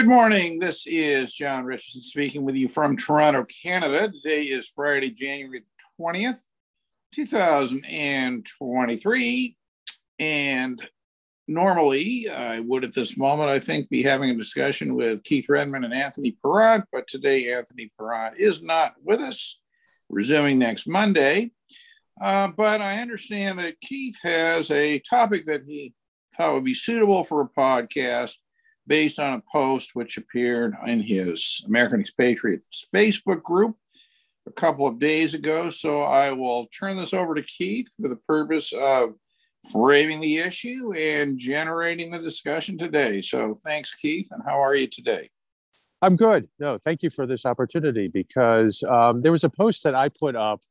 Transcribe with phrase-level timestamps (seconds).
[0.00, 0.58] Good morning.
[0.58, 4.10] This is John Richardson speaking with you from Toronto, Canada.
[4.10, 5.60] Today is Friday, January
[6.00, 6.40] 20th,
[7.14, 9.56] 2023.
[10.18, 10.88] And
[11.46, 15.84] normally I would at this moment, I think, be having a discussion with Keith Redmond
[15.84, 19.60] and Anthony Perrott, but today Anthony Perrott is not with us,
[20.08, 21.50] resuming next Monday.
[22.24, 25.92] Uh, but I understand that Keith has a topic that he
[26.34, 28.38] thought would be suitable for a podcast
[28.90, 33.76] based on a post which appeared in his American Expatriates Facebook group
[34.48, 35.70] a couple of days ago.
[35.70, 39.10] So I will turn this over to Keith for the purpose of
[39.70, 43.20] framing the issue and generating the discussion today.
[43.20, 44.26] So thanks, Keith.
[44.32, 45.30] And how are you today?
[46.02, 46.48] I'm good.
[46.58, 50.34] No, thank you for this opportunity because um, there was a post that I put
[50.34, 50.62] up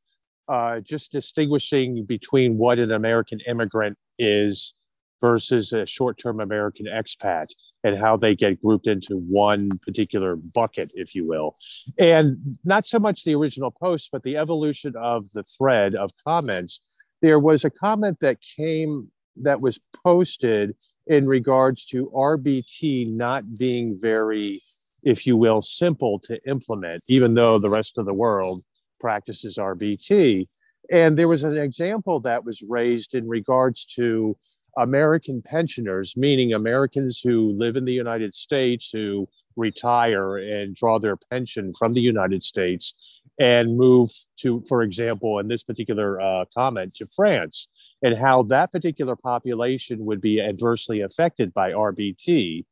[0.46, 4.74] uh, just distinguishing between what an American immigrant is
[5.20, 7.46] versus a short term American expat
[7.84, 11.54] and how they get grouped into one particular bucket, if you will.
[11.98, 16.80] And not so much the original post, but the evolution of the thread of comments.
[17.22, 20.74] There was a comment that came that was posted
[21.06, 24.60] in regards to RBT not being very,
[25.02, 28.62] if you will, simple to implement, even though the rest of the world
[29.00, 30.46] practices RBT.
[30.90, 34.36] And there was an example that was raised in regards to
[34.76, 41.16] American pensioners, meaning Americans who live in the United States who retire and draw their
[41.16, 42.94] pension from the United States
[43.38, 47.68] and move to, for example, in this particular uh, comment, to France,
[48.02, 52.64] and how that particular population would be adversely affected by RBT.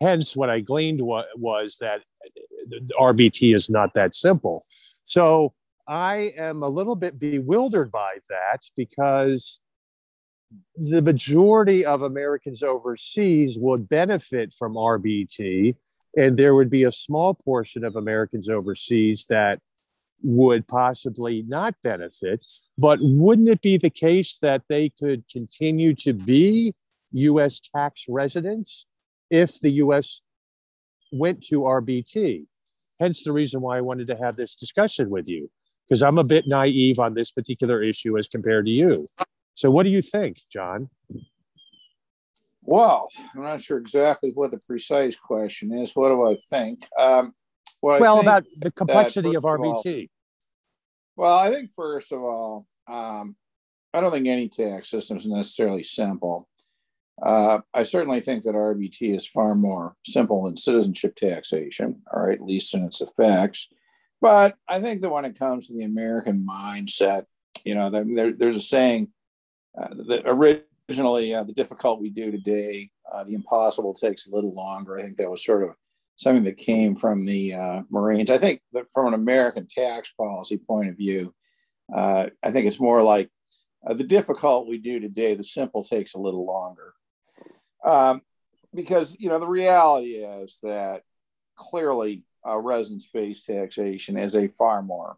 [0.00, 2.02] Hence, what I gleaned wa- was that
[2.98, 4.64] RBT is not that simple.
[5.04, 5.54] So
[5.86, 9.60] I am a little bit bewildered by that because
[10.76, 15.76] the majority of Americans overseas would benefit from RBT,
[16.16, 19.60] and there would be a small portion of Americans overseas that
[20.22, 22.44] would possibly not benefit.
[22.78, 26.74] But wouldn't it be the case that they could continue to be
[27.12, 28.86] US tax residents
[29.30, 30.20] if the US
[31.12, 32.46] went to RBT?
[32.98, 35.50] Hence the reason why I wanted to have this discussion with you,
[35.86, 39.06] because I'm a bit naive on this particular issue as compared to you.
[39.56, 40.90] So, what do you think, John?
[42.60, 45.92] Well, I'm not sure exactly what the precise question is.
[45.94, 46.86] What do I think?
[46.98, 47.32] Um,
[47.80, 50.04] well, think about the complexity of RBT.
[50.04, 50.08] Of
[51.16, 53.34] all, well, I think first of all, um,
[53.94, 56.48] I don't think any tax system is necessarily simple.
[57.22, 62.42] Uh, I certainly think that RBT is far more simple than citizenship taxation, or at
[62.42, 63.70] least in its effects.
[64.20, 67.24] But I think that when it comes to the American mindset,
[67.64, 69.12] you know, there, there's a saying
[69.80, 70.22] uh, the,
[70.88, 74.98] originally uh, the difficult we do today, uh, the impossible takes a little longer.
[74.98, 75.70] I think that was sort of
[76.16, 78.30] something that came from the uh, Marines.
[78.30, 81.34] I think that from an American tax policy point of view,
[81.94, 83.30] uh, I think it's more like
[83.86, 86.94] the difficult we do today, the simple takes a little longer.
[87.84, 88.22] Um,
[88.74, 91.02] because you know the reality is that
[91.54, 95.16] clearly residence-based taxation is a far more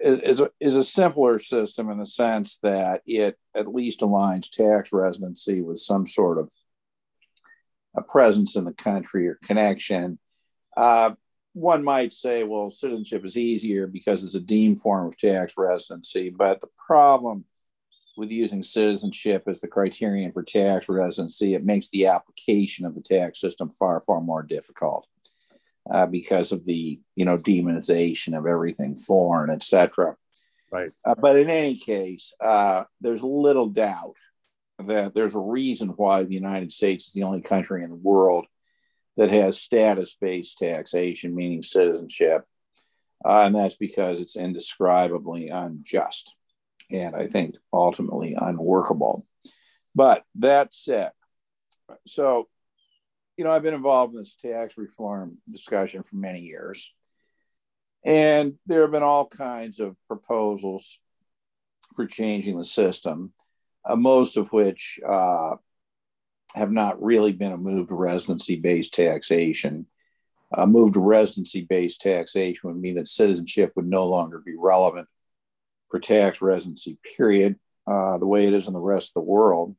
[0.00, 4.92] is a, is a simpler system in the sense that it at least aligns tax
[4.92, 6.50] residency with some sort of
[7.96, 10.18] a presence in the country or connection.
[10.76, 11.12] Uh,
[11.52, 16.28] one might say, well, citizenship is easier because it's a deemed form of tax residency.
[16.28, 17.44] But the problem
[18.16, 23.00] with using citizenship as the criterion for tax residency, it makes the application of the
[23.00, 25.06] tax system far, far more difficult
[25.90, 30.16] uh, because of the you know demonization of everything foreign, etc.
[30.72, 30.90] Right.
[31.04, 34.14] Uh, but in any case, uh, there's little doubt
[34.84, 38.46] that there's a reason why the United States is the only country in the world
[39.16, 42.44] that has status-based taxation, meaning citizenship,
[43.24, 46.34] uh, and that's because it's indescribably unjust,
[46.90, 49.24] and I think ultimately unworkable.
[49.94, 51.12] But that said,
[52.06, 52.48] so
[53.36, 56.92] you know, I've been involved in this tax reform discussion for many years.
[58.04, 60.98] And there have been all kinds of proposals
[61.94, 63.32] for changing the system,
[63.84, 65.56] uh, most of which uh,
[66.54, 69.86] have not really been a move to residency based taxation.
[70.52, 75.08] A move to residency based taxation would mean that citizenship would no longer be relevant
[75.90, 79.76] for tax residency, period, uh, the way it is in the rest of the world.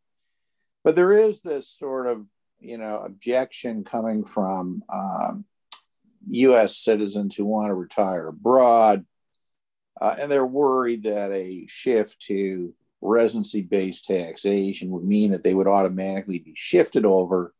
[0.84, 2.26] But there is this sort of
[2.60, 5.46] you know, objection coming from um,
[6.30, 6.78] U.S.
[6.78, 9.06] citizens who want to retire abroad,
[10.00, 15.68] uh, and they're worried that a shift to residency-based taxation would mean that they would
[15.68, 17.54] automatically be shifted over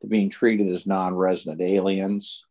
[0.00, 2.44] to being treated as non resident aliens.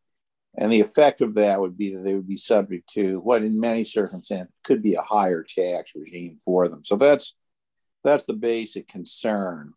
[0.57, 3.60] And the effect of that would be that they would be subject to what, in
[3.60, 6.84] many circumstances, could be a higher tax regime for them.
[6.84, 7.36] So that's
[8.04, 9.74] that's the basic concern.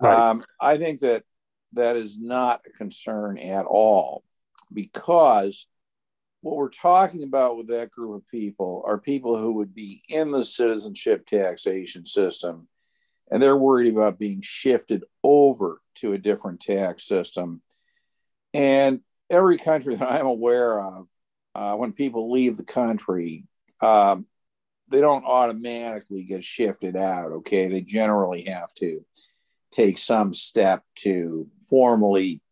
[0.00, 0.14] Right.
[0.14, 1.24] Um, I think that
[1.72, 4.24] that is not a concern at all
[4.72, 5.66] because
[6.42, 10.30] what we're talking about with that group of people are people who would be in
[10.30, 12.66] the citizenship taxation system
[13.30, 17.62] and they're worried about being shifted over to a different tax system.
[18.52, 19.00] And
[19.30, 21.06] every country that I'm aware of,
[21.54, 23.44] uh, when people leave the country,
[23.80, 24.26] um,
[24.88, 27.32] they don't automatically get shifted out.
[27.32, 29.04] Okay, they generally have to
[29.70, 32.42] take some step to formally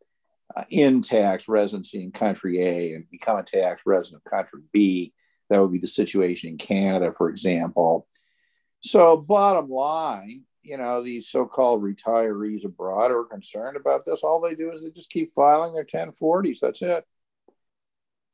[0.57, 5.13] uh, in tax residency in country A and become a tax resident of country B.
[5.51, 8.07] That would be the situation in Canada, for example.
[8.81, 14.23] So, bottom line, you know, these so-called retirees abroad are concerned about this.
[14.23, 16.61] All they do is they just keep filing their 1040s.
[16.61, 17.05] That's it.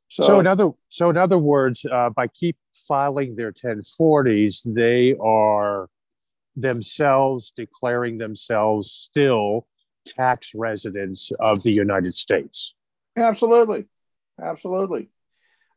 [0.09, 2.57] So, so in other so in other words, uh, by keep
[2.87, 5.89] filing their 1040s, they are
[6.55, 9.67] themselves declaring themselves still
[10.05, 12.75] tax residents of the United States.
[13.17, 13.85] Absolutely,
[14.41, 15.09] absolutely.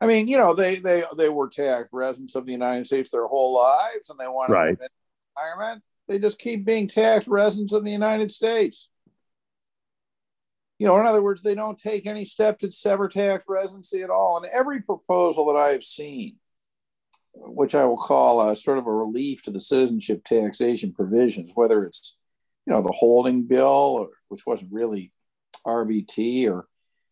[0.00, 3.26] I mean, you know, they they they were tax residents of the United States their
[3.26, 4.78] whole lives, and they want right.
[4.78, 4.88] to
[5.36, 5.82] retirement.
[6.06, 8.88] They just keep being tax residents of the United States.
[10.78, 14.10] You know, in other words, they don't take any step to sever tax residency at
[14.10, 14.38] all.
[14.38, 16.36] And every proposal that I have seen,
[17.34, 21.84] which I will call a sort of a relief to the citizenship taxation provisions, whether
[21.84, 22.16] it's
[22.68, 25.10] you know the Holding bill, which wasn't really
[25.66, 26.66] RBT, or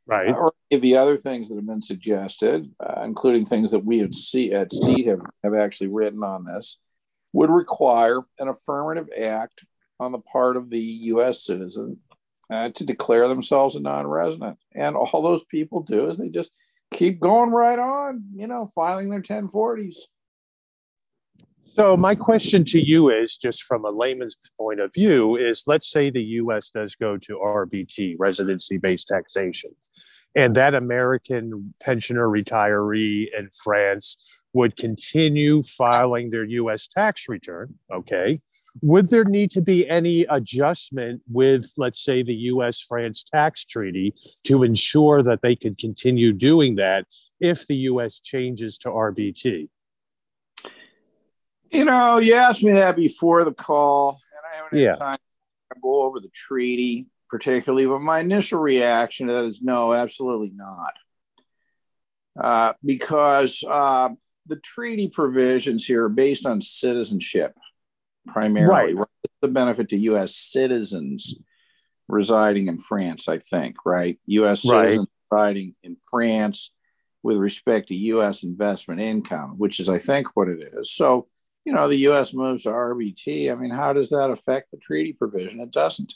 [0.06, 3.85] right, or any of the other things that have been suggested, uh, including things that
[3.85, 4.70] we at SEAT, at
[5.06, 6.76] have, have actually written on this
[7.32, 9.64] would require an affirmative act
[9.99, 11.44] on the part of the U.S.
[11.44, 11.99] citizen
[12.50, 14.59] uh, to declare themselves a non-resident.
[14.75, 16.52] And all those people do is they just
[16.93, 19.97] keep going right on, you know, filing their 1040s.
[21.76, 25.90] So my question to you is just from a layman's point of view is let's
[25.90, 29.73] say the US does go to RBT, residency based taxation,
[30.34, 34.17] and that American pensioner retiree in France
[34.55, 38.40] would continue filing their US tax return, okay,
[38.81, 44.14] would there need to be any adjustment with, let's say, the US France tax treaty
[44.44, 47.05] to ensure that they could continue doing that
[47.38, 49.69] if the US changes to RBT?
[51.70, 54.90] You know, you asked me that before the call, and I haven't yeah.
[54.90, 55.18] had time
[55.72, 60.52] to go over the treaty particularly, but my initial reaction to that is no, absolutely
[60.54, 60.94] not.
[62.38, 64.10] Uh, because uh,
[64.46, 67.56] the treaty provisions here are based on citizenship
[68.26, 68.94] primarily.
[68.94, 69.04] Right.
[69.42, 70.34] The benefit to U.S.
[70.34, 71.34] citizens
[72.08, 74.18] residing in France, I think, right?
[74.26, 74.62] U.S.
[74.62, 75.38] citizens right.
[75.38, 76.72] residing in France
[77.22, 78.44] with respect to U.S.
[78.44, 80.92] investment income, which is, I think, what it is.
[80.92, 81.28] So,
[81.66, 82.32] you know, the U.S.
[82.32, 83.50] moves to RBT.
[83.50, 85.60] I mean, how does that affect the treaty provision?
[85.60, 86.14] It doesn't.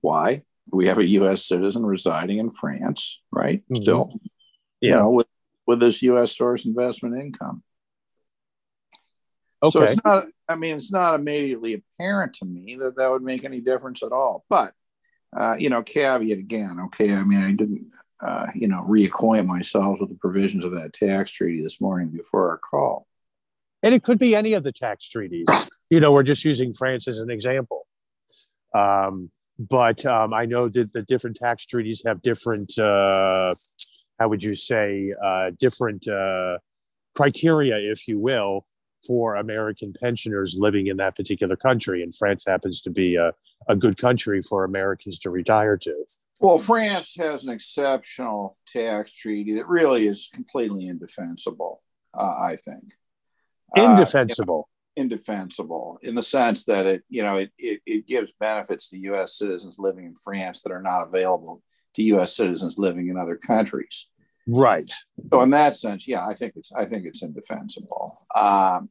[0.00, 0.42] Why?
[0.72, 1.46] We have a U.S.
[1.46, 3.60] citizen residing in France, right?
[3.60, 3.76] Mm-hmm.
[3.76, 4.10] Still,
[4.80, 4.90] yeah.
[4.90, 5.28] you know, with
[5.64, 6.36] with this U.S.
[6.36, 7.62] source investment income.
[9.62, 9.70] Okay.
[9.70, 10.26] So it's not.
[10.48, 14.10] I mean, it's not immediately apparent to me that that would make any difference at
[14.10, 14.44] all.
[14.50, 14.74] But
[15.36, 16.78] uh, you know, caveat again.
[16.86, 20.92] Okay, I mean, I didn't, uh, you know, reacquaint myself with the provisions of that
[20.92, 23.06] tax treaty this morning before our call.
[23.82, 25.46] And it could be any of the tax treaties.
[25.88, 27.86] You know, we're just using France as an example.
[28.74, 33.52] Um, but um, I know that the different tax treaties have different uh,
[34.20, 36.58] how would you say, uh, different uh,
[37.16, 38.66] criteria, if you will,
[39.06, 42.02] for American pensioners living in that particular country.
[42.02, 43.32] And France happens to be a,
[43.66, 46.04] a good country for Americans to retire to.
[46.38, 51.82] Well, France has an exceptional tax treaty that really is completely indefensible,
[52.12, 52.84] uh, I think.
[53.76, 54.68] Indefensible.
[54.68, 58.98] Uh, indefensible in the sense that it, you know, it, it, it gives benefits to
[58.98, 59.38] U.S.
[59.38, 61.62] citizens living in France that are not available
[61.94, 62.36] to U.S.
[62.36, 64.08] citizens living in other countries.
[64.46, 64.92] Right.
[65.32, 68.26] So in that sense, yeah, I think it's I think it's indefensible.
[68.34, 68.90] Um,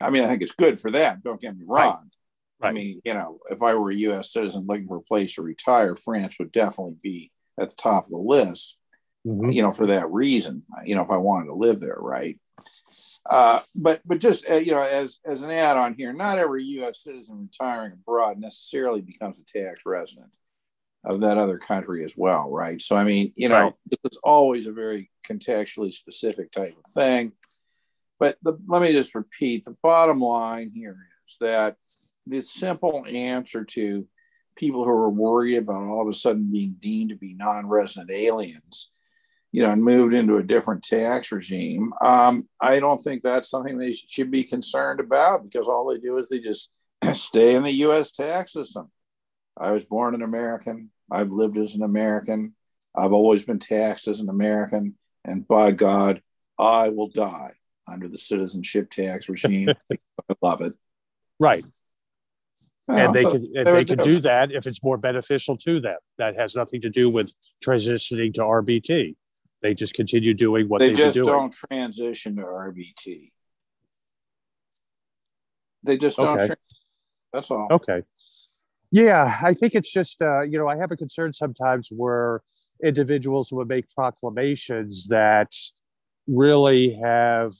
[0.00, 1.22] I mean, I think it's good for them.
[1.24, 2.10] Don't get me wrong.
[2.60, 2.68] Right.
[2.68, 4.32] I mean, you know, if I were a U.S.
[4.32, 8.10] citizen looking for a place to retire, France would definitely be at the top of
[8.10, 8.78] the list.
[9.26, 9.50] Mm-hmm.
[9.50, 10.62] You know, for that reason.
[10.84, 12.38] You know, if I wanted to live there, right?
[13.28, 17.02] Uh, but but just uh, you know, as as an add-on here, not every U.S.
[17.02, 20.36] citizen retiring abroad necessarily becomes a tax resident
[21.06, 22.82] of that other country as well, right?
[22.82, 23.74] So, I mean, you know, right.
[23.86, 27.32] this is always a very contextually specific type of thing.
[28.18, 30.98] But the, let me just repeat the bottom line here
[31.28, 31.76] is that
[32.26, 34.06] the simple answer to
[34.56, 38.90] people who are worried about all of a sudden being deemed to be non-resident aliens,
[39.52, 41.92] you know, and moved into a different tax regime.
[42.04, 46.18] Um, I don't think that's something they should be concerned about because all they do
[46.18, 46.70] is they just
[47.12, 48.12] stay in the U.S.
[48.12, 48.90] tax system.
[49.58, 50.90] I was born an American.
[51.10, 52.54] I've lived as an American.
[52.96, 54.96] I've always been taxed as an American.
[55.24, 56.22] And by God,
[56.58, 57.52] I will die
[57.88, 59.70] under the citizenship tax regime.
[59.92, 60.74] I love it.
[61.38, 61.62] Right.
[62.88, 64.14] and they so can if they can do.
[64.14, 65.98] do that if it's more beneficial to them.
[66.18, 67.32] That has nothing to do with
[67.64, 69.16] transitioning to RBT.
[69.66, 73.32] They just continue doing what they they just don't transition to RBT.
[75.82, 76.38] They just don't.
[76.38, 76.46] Okay.
[76.46, 76.56] Tra-
[77.32, 77.66] that's all.
[77.72, 78.02] Okay.
[78.92, 82.42] Yeah, I think it's just uh, you know I have a concern sometimes where
[82.80, 85.52] individuals would make proclamations that
[86.28, 87.50] really have,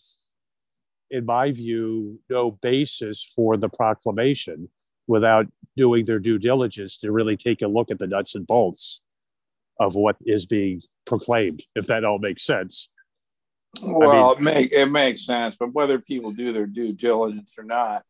[1.10, 4.68] in my view, no basis for the proclamation
[5.08, 9.02] without doing their due diligence to really take a look at the nuts and bolts
[9.80, 12.88] of what is being proclaimed, if that all makes sense.
[13.82, 17.56] Well, I mean, it, make, it makes sense, but whether people do their due diligence
[17.58, 18.04] or not,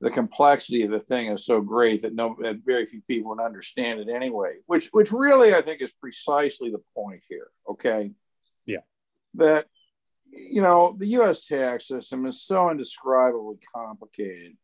[0.00, 3.40] the complexity of the thing is so great that no that very few people would
[3.40, 8.12] understand it anyway which which really i think is precisely the point here okay?
[8.66, 8.80] Yeah.
[9.34, 9.66] That
[10.32, 14.56] you know the us tax system is so indescribably complicated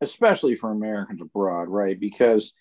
[0.00, 1.98] especially for americans abroad right?
[1.98, 2.52] Because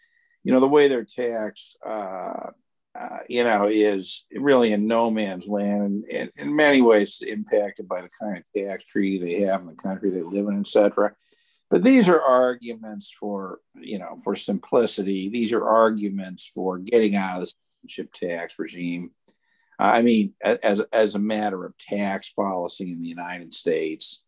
[0.44, 2.52] you know the way they're taxed uh,
[3.00, 7.88] uh, you know is really in no man's land and, and in many ways impacted
[7.88, 11.14] by the kind of tax treaty they have in the country they live in etc
[11.72, 15.30] but these are arguments for you know for simplicity.
[15.30, 19.12] These are arguments for getting out of the citizenship tax regime.
[19.80, 24.22] I mean as, as a matter of tax policy in the united states.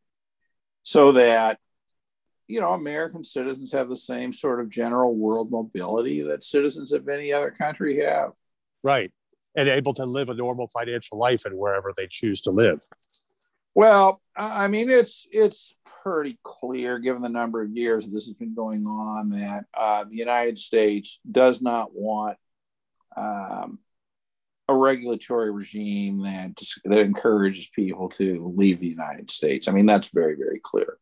[0.83, 1.59] So that
[2.47, 7.07] you know american citizens have the same sort of general world mobility that citizens of
[7.07, 8.33] any other country have
[8.83, 9.11] right
[9.55, 12.79] and able to live a normal financial life and wherever they choose to live
[13.75, 18.35] well i mean it's it's pretty clear, given the number of years that this has
[18.35, 22.37] been going on, that uh, the United States does not want
[23.15, 23.79] um,
[24.67, 29.67] a regulatory regime that, that encourages people to leave the United States.
[29.67, 30.97] I mean, that's very, very clear.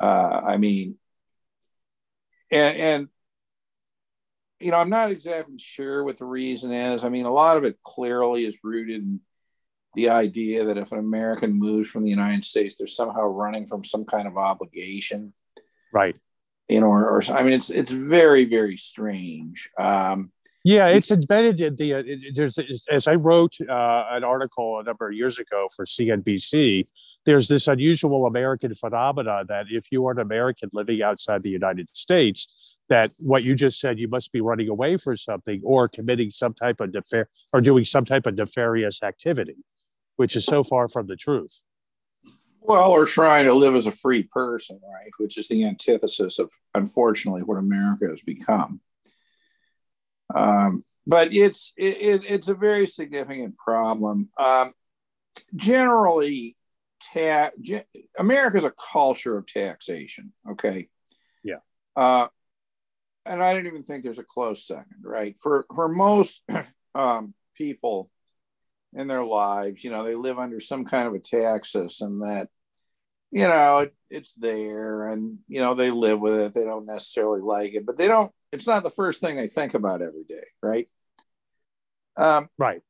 [0.00, 0.96] Uh, I mean,
[2.52, 3.08] and, and
[4.60, 7.04] you know, I'm not exactly sure what the reason is.
[7.04, 9.20] I mean, a lot of it clearly is rooted in
[9.94, 13.84] the idea that if an American moves from the United States, they're somehow running from
[13.84, 15.32] some kind of obligation.
[15.92, 16.18] Right.
[16.68, 19.70] You know, or, or I mean, it's it's very very strange.
[19.80, 20.32] Um,
[20.64, 21.94] yeah, it's embedded in the.
[21.94, 22.02] Uh,
[22.34, 22.58] there's
[22.90, 26.84] as I wrote uh, an article a number of years ago for CNBC.
[27.26, 31.94] There's this unusual American phenomena that if you are an American living outside the United
[31.94, 32.48] States,
[32.88, 36.54] that what you just said, you must be running away for something or committing some
[36.54, 39.56] type of nefar- or doing some type of nefarious activity
[40.18, 41.62] which is so far from the truth.
[42.60, 45.10] Well, or trying to live as a free person, right?
[45.16, 48.80] Which is the antithesis of, unfortunately, what America has become.
[50.34, 54.28] Um, but it's it, it's a very significant problem.
[54.36, 54.74] Um,
[55.54, 56.56] generally,
[58.18, 60.32] America is a culture of taxation.
[60.50, 60.88] Okay.
[61.42, 61.58] Yeah.
[61.96, 62.28] Uh,
[63.26, 65.36] and I don't even think there's a close second, right?
[65.40, 66.42] For for most
[66.94, 68.10] um, people,
[68.94, 69.84] in their lives.
[69.84, 72.48] You know, they live under some kind of a tax system that,
[73.30, 76.54] you know, it, it's there and, you know, they live with it.
[76.54, 79.74] They don't necessarily like it, but they don't, it's not the first thing they think
[79.74, 80.88] about every day, right?
[82.16, 82.80] Um, right.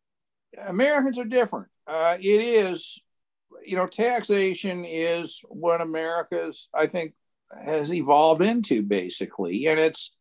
[0.67, 1.69] Americans are different.
[1.87, 3.03] Uh, it is,
[3.65, 7.15] you know, taxation is what America's, I think,
[7.65, 9.67] has evolved into basically.
[9.67, 10.13] And it's,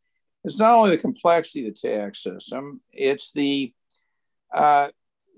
[0.44, 3.74] it's not only the complexity of the tax system, it's the,
[4.54, 4.90] uh,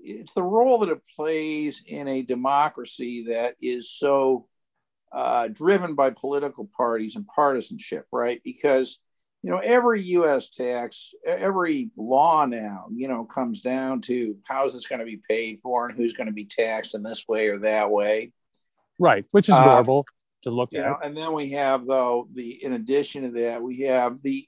[0.02, 4.46] it's the role that it plays in a democracy that is so
[5.12, 8.40] uh, driven by political parties and partisanship, right?
[8.44, 9.00] Because
[9.42, 10.50] you know every U.S.
[10.50, 15.20] tax, every law now, you know, comes down to how is this going to be
[15.28, 18.32] paid for and who's going to be taxed in this way or that way.
[18.98, 20.84] Right, which is horrible uh, to look at.
[20.84, 24.46] Know, and then we have, though, the in addition to that, we have the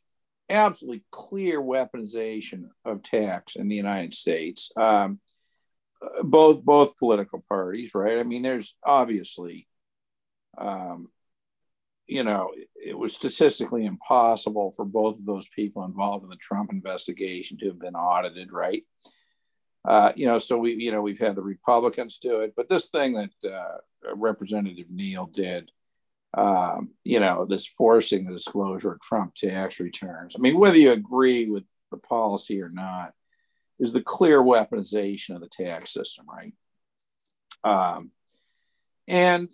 [0.50, 4.70] absolutely clear weaponization of tax in the United States.
[4.76, 5.20] Um,
[6.22, 8.18] both both political parties, right?
[8.18, 9.68] I mean, there's obviously,
[10.58, 11.08] um,
[12.12, 16.70] you know, it, was statistically impossible for both of those people involved in the Trump
[16.72, 18.84] investigation to have been audited, right?
[19.84, 22.90] Uh, you know, so we, you know, we've had the Republicans do it, but this
[22.90, 23.78] thing that uh,
[24.14, 25.70] Representative Neal did
[26.34, 30.34] um, you know, this forcing the disclosure of Trump tax returns.
[30.34, 33.12] I mean, whether you agree with the policy or not,
[33.78, 36.54] is the clear weaponization of the tax system, right?
[37.64, 38.10] Um,
[39.08, 39.48] and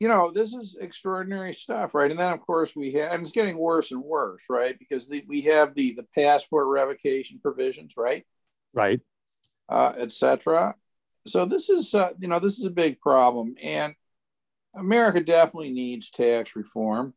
[0.00, 2.10] you know, this is extraordinary stuff, right?
[2.10, 4.76] And then, of course, we have, and it's getting worse and worse, right?
[4.78, 8.26] Because the, we have the the passport revocation provisions, right?
[8.72, 9.00] Right.
[9.68, 10.74] Uh, Etc.
[11.26, 13.94] So this is, uh, you know, this is a big problem, and
[14.74, 17.14] America definitely needs tax reform.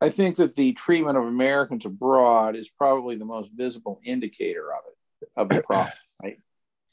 [0.00, 4.80] I think that the treatment of Americans abroad is probably the most visible indicator of
[4.86, 6.36] it, of the problem, right?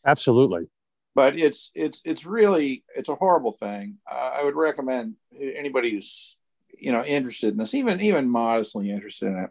[0.06, 0.68] Absolutely.
[1.16, 3.98] But it's it's it's really it's a horrible thing.
[4.10, 6.38] Uh, I would recommend anybody who's
[6.78, 9.50] you know interested in this, even even modestly interested in it.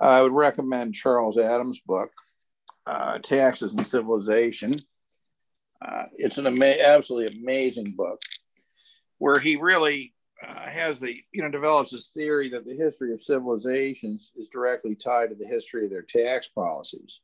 [0.00, 2.10] I would recommend Charles Adams' book,
[2.86, 4.76] uh, "Taxes and Civilization."
[5.84, 8.20] Uh, it's an ama- absolutely amazing book
[9.18, 10.14] where he really
[10.46, 14.94] uh, has the you know develops this theory that the history of civilizations is directly
[14.94, 17.20] tied to the history of their tax policies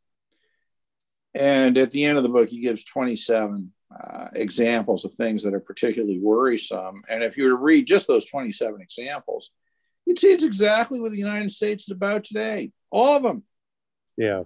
[1.36, 5.54] and at the end of the book he gives 27 uh, examples of things that
[5.54, 7.02] are particularly worrisome.
[7.08, 9.50] And if you were to read just those 27 examples
[10.06, 12.72] you'd see it's exactly what the united states is about today.
[12.90, 13.42] All of them.
[14.16, 14.44] Yeah.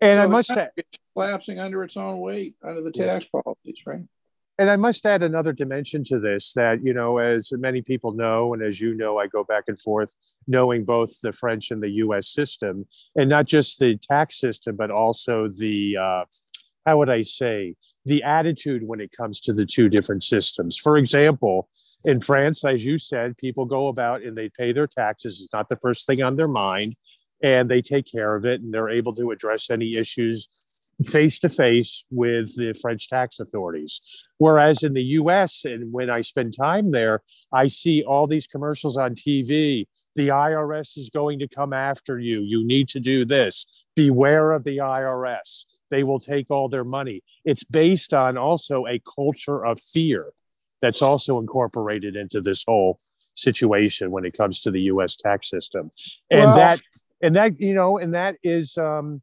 [0.00, 0.68] And so i must say
[1.14, 3.40] collapsing under its own weight under the tax yeah.
[3.42, 4.02] policies right
[4.58, 8.52] and I must add another dimension to this that, you know, as many people know,
[8.52, 10.14] and as you know, I go back and forth
[10.46, 14.90] knowing both the French and the US system, and not just the tax system, but
[14.90, 16.24] also the, uh,
[16.84, 20.76] how would I say, the attitude when it comes to the two different systems.
[20.76, 21.68] For example,
[22.04, 25.40] in France, as you said, people go about and they pay their taxes.
[25.40, 26.96] It's not the first thing on their mind
[27.42, 30.48] and they take care of it and they're able to address any issues
[31.04, 34.00] face to face with the French tax authorities.
[34.38, 37.22] Whereas in the US, and when I spend time there,
[37.52, 39.86] I see all these commercials on TV.
[40.14, 42.40] The IRS is going to come after you.
[42.40, 43.86] You need to do this.
[43.96, 45.64] Beware of the IRS.
[45.90, 47.22] They will take all their money.
[47.44, 50.32] It's based on also a culture of fear
[50.80, 52.98] that's also incorporated into this whole
[53.34, 55.90] situation when it comes to the US tax system.
[56.30, 56.80] And well, that,
[57.22, 59.22] and that, you know, and that is, um,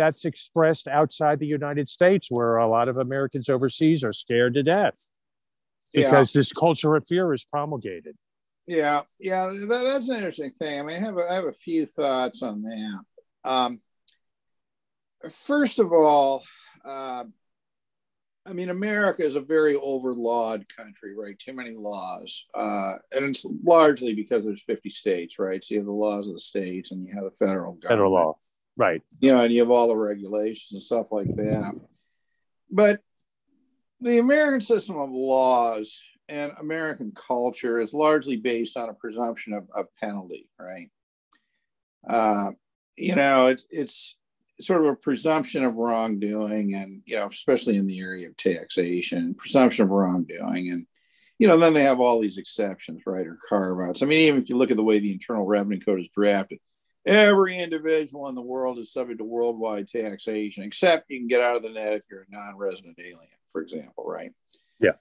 [0.00, 4.62] that's expressed outside the United States, where a lot of Americans overseas are scared to
[4.62, 4.98] death
[5.92, 6.38] because yeah.
[6.38, 8.16] this culture of fear is promulgated.
[8.66, 10.80] Yeah, yeah, that, that's an interesting thing.
[10.80, 13.50] I mean, I have a, I have a few thoughts on that.
[13.50, 13.80] Um,
[15.28, 16.44] first of all,
[16.82, 17.24] uh,
[18.46, 21.38] I mean, America is a very overlawed country, right?
[21.38, 22.46] Too many laws.
[22.54, 25.62] Uh, and it's largely because there's 50 states, right?
[25.62, 27.88] So you have the laws of the states and you have the federal government.
[27.88, 28.38] Federal law.
[28.80, 29.02] Right.
[29.20, 31.78] You know, and you have all the regulations and stuff like that.
[32.70, 33.00] But
[34.00, 39.68] the American system of laws and American culture is largely based on a presumption of,
[39.76, 40.88] of penalty, right?
[42.08, 42.52] Uh,
[42.96, 44.16] you know, it's it's
[44.62, 49.34] sort of a presumption of wrongdoing, and you know, especially in the area of taxation,
[49.34, 50.86] presumption of wrongdoing, and
[51.38, 54.02] you know, then they have all these exceptions, right, or carve outs.
[54.02, 56.60] I mean, even if you look at the way the Internal Revenue Code is drafted,
[57.06, 61.56] every individual in the world is subject to worldwide taxation, except you can get out
[61.56, 64.32] of the net if you're a non-resident alien, for example, right?
[64.78, 64.92] Yeah.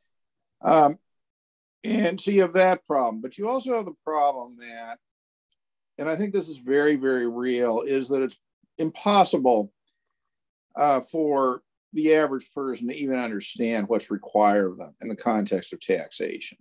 [0.61, 0.97] Um,
[1.83, 4.97] and so you have that problem, but you also have the problem that,
[5.97, 8.39] and I think this is very, very real, is that it's
[8.77, 9.71] impossible
[10.75, 11.61] uh, for
[11.93, 16.57] the average person to even understand what's required of them in the context of taxation.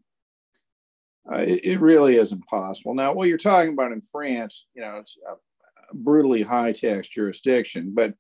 [1.31, 2.95] Uh, it, it, really is impossible.
[2.95, 7.09] Now, what you're talking about in France, you know, it's a, a brutally high tax
[7.09, 8.15] jurisdiction, but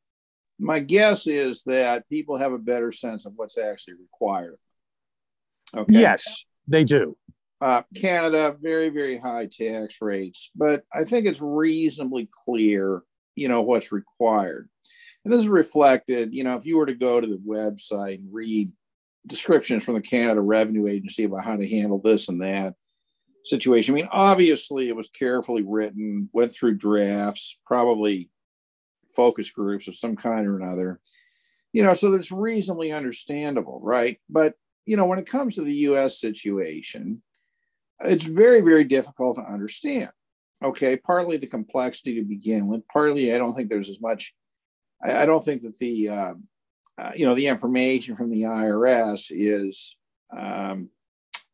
[0.58, 4.58] my guess is that people have a better sense of what's actually required.
[5.74, 6.00] Okay.
[6.00, 7.16] Yes, they do.
[7.60, 13.02] Uh, Canada, very, very high tax rates, but I think it's reasonably clear,
[13.36, 14.68] you know, what's required.
[15.24, 18.32] And this is reflected, you know, if you were to go to the website and
[18.32, 18.70] read
[19.26, 22.74] descriptions from the Canada Revenue Agency about how to handle this and that,
[23.48, 23.94] situation.
[23.94, 28.30] I mean, obviously, it was carefully written, went through drafts, probably
[29.14, 31.00] focus groups of some kind or another,
[31.72, 34.18] you know, so that's reasonably understandable, right?
[34.28, 34.54] But,
[34.86, 37.22] you know, when it comes to the US situation,
[38.00, 40.10] it's very, very difficult to understand.
[40.62, 44.34] Okay, partly the complexity to begin with, partly I don't think there's as much,
[45.04, 46.34] I, I don't think that the, uh,
[46.98, 49.96] uh, you know, the information from the IRS is
[50.36, 50.88] um,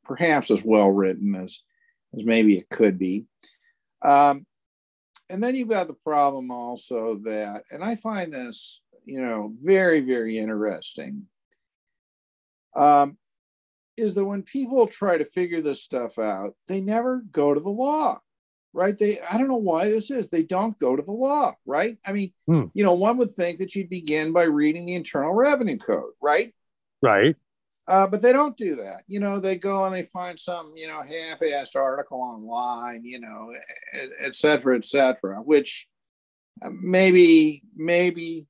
[0.04, 1.60] perhaps as well written as
[2.16, 3.26] as maybe it could be.
[4.02, 4.46] Um,
[5.30, 10.00] and then you've got the problem also that, and I find this, you know, very,
[10.00, 11.26] very interesting.
[12.76, 13.18] Um,
[13.96, 17.68] is that when people try to figure this stuff out, they never go to the
[17.68, 18.18] law,
[18.72, 18.98] right?
[18.98, 20.28] They, I don't know why this is.
[20.28, 21.96] They don't go to the law, right?
[22.04, 22.64] I mean, hmm.
[22.74, 26.52] you know, one would think that you'd begin by reading the Internal Revenue Code, right?
[27.00, 27.36] Right.
[27.86, 29.02] Uh, but they don't do that.
[29.06, 33.52] You know, they go and they find some, you know, half-assed article online, you know,
[33.92, 35.86] et, et cetera, et cetera, which
[36.64, 38.46] uh, maybe, maybe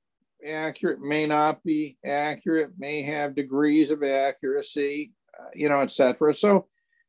[0.47, 6.33] accurate, may not be accurate, may have degrees of accuracy, uh, you know, et cetera.
[6.33, 6.67] So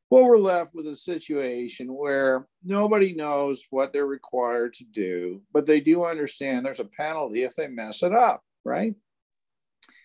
[0.09, 5.41] what we're left with is a situation where nobody knows what they're required to do,
[5.53, 8.95] but they do understand there's a penalty if they mess it up, right?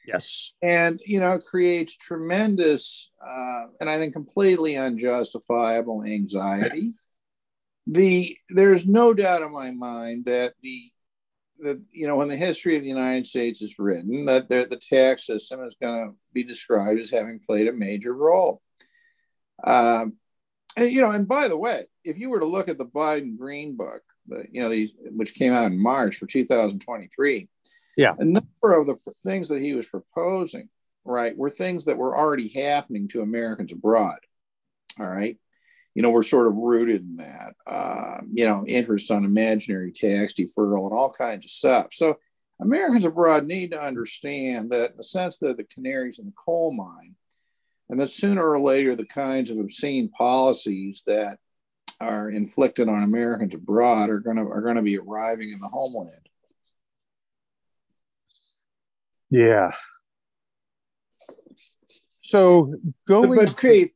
[0.06, 0.54] Yes.
[0.62, 6.94] And, you know, creates tremendous uh, and I think completely unjustifiable anxiety.
[7.86, 10.80] The there's no doubt in my mind that the
[11.60, 14.76] that you know when the history of the United States is written that the, the
[14.76, 18.60] tax system is going to be described as having played a major role.
[19.64, 20.14] Um,
[20.76, 23.36] and you know, and by the way, if you were to look at the Biden
[23.36, 27.48] Green Book, the, you know, these which came out in March for 2023,
[27.96, 28.12] yeah.
[28.18, 30.68] A number of the things that he was proposing,
[31.04, 34.18] right, were things that were already happening to Americans abroad.
[34.98, 35.38] All right.
[35.94, 40.32] You know, we're sort of rooted in that, uh, you know, interest on imaginary tax
[40.32, 41.88] deferral and all kinds of stuff.
[41.92, 42.18] So
[42.60, 46.72] Americans abroad need to understand that in a sense that the canaries in the coal
[46.72, 47.14] mine,
[47.90, 51.38] and that sooner or later the kinds of obscene policies that
[52.00, 55.68] are inflicted on Americans abroad are going to are going to be arriving in the
[55.68, 56.28] homeland.
[59.32, 59.70] Yeah.
[62.20, 62.74] So
[63.08, 63.94] going, but Keith,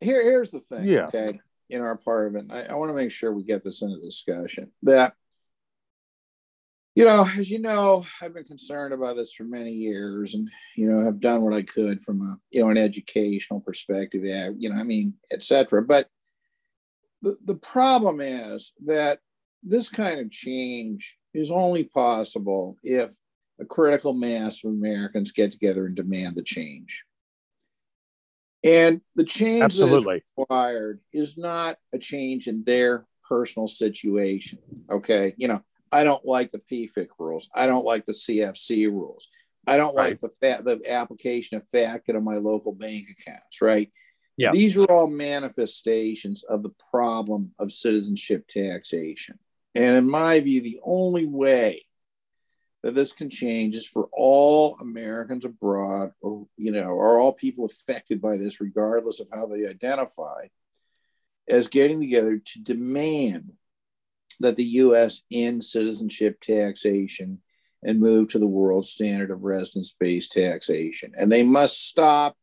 [0.00, 0.88] here here's the thing.
[0.88, 1.06] Yeah.
[1.08, 1.38] Okay.
[1.68, 4.00] In our part of it, I, I want to make sure we get this into
[4.00, 4.72] discussion.
[4.84, 5.12] That
[6.94, 10.90] you know, as you know, I've been concerned about this for many years, and you
[10.90, 14.22] know, I've done what I could from a you know an educational perspective.
[14.24, 15.82] Yeah, you know, I mean, etc.
[15.82, 16.08] But
[17.20, 19.18] the the problem is that
[19.62, 23.12] this kind of change is only possible if
[23.60, 27.04] a critical mass of Americans get together and demand the change.
[28.64, 30.16] And the change Absolutely.
[30.16, 34.58] that is required is not a change in their personal situation.
[34.90, 35.34] Okay.
[35.36, 37.48] You know, I don't like the PFIC rules.
[37.54, 39.28] I don't like the CFC rules.
[39.66, 40.10] I don't right.
[40.10, 43.90] like the fa- the application of FATCA to my local bank accounts, right?
[44.36, 44.50] Yeah.
[44.52, 49.38] These are all manifestations of the problem of citizenship taxation.
[49.74, 51.82] And in my view, the only way
[52.82, 57.64] that this can change is for all Americans abroad, or you know, are all people
[57.64, 60.46] affected by this, regardless of how they identify,
[61.48, 63.52] as getting together to demand
[64.40, 65.22] that the U.S.
[65.32, 67.40] end citizenship taxation
[67.82, 72.36] and move to the world standard of residence-based taxation, and they must stop,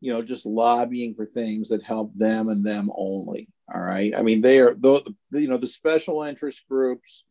[0.00, 3.48] you know, just lobbying for things that help them and them only.
[3.72, 7.24] All right, I mean, they are the you know the special interest groups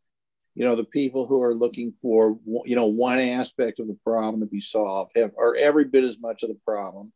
[0.56, 4.42] you know the people who are looking for you know one aspect of the problem
[4.42, 7.12] to be solved have, are every bit as much of the problem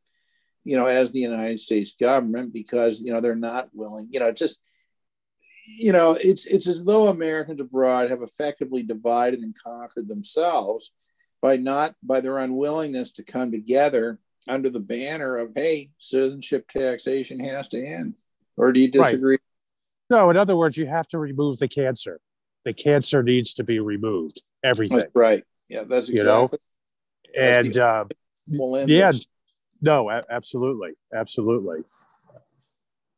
[0.64, 4.32] you know as the united states government because you know they're not willing you know
[4.32, 4.60] just
[5.66, 10.92] you know it's it's as though americans abroad have effectively divided and conquered themselves
[11.42, 17.40] by not by their unwillingness to come together under the banner of hey citizenship taxation
[17.44, 18.16] has to end.
[18.56, 19.34] Or do you disagree?
[19.36, 19.40] Right.
[20.10, 22.20] no in other words you have to remove the cancer
[22.68, 24.44] the cancer needs to be removed.
[24.62, 24.98] Everything.
[24.98, 25.42] That's right.
[25.70, 26.20] Yeah, that's exactly.
[26.20, 26.50] You know,
[27.56, 29.12] and the, uh, yeah,
[29.82, 31.80] no, absolutely, absolutely.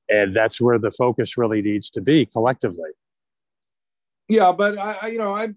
[0.08, 2.92] And that's where the focus really needs to be collectively.
[4.28, 5.50] Yeah, but I, I you know, I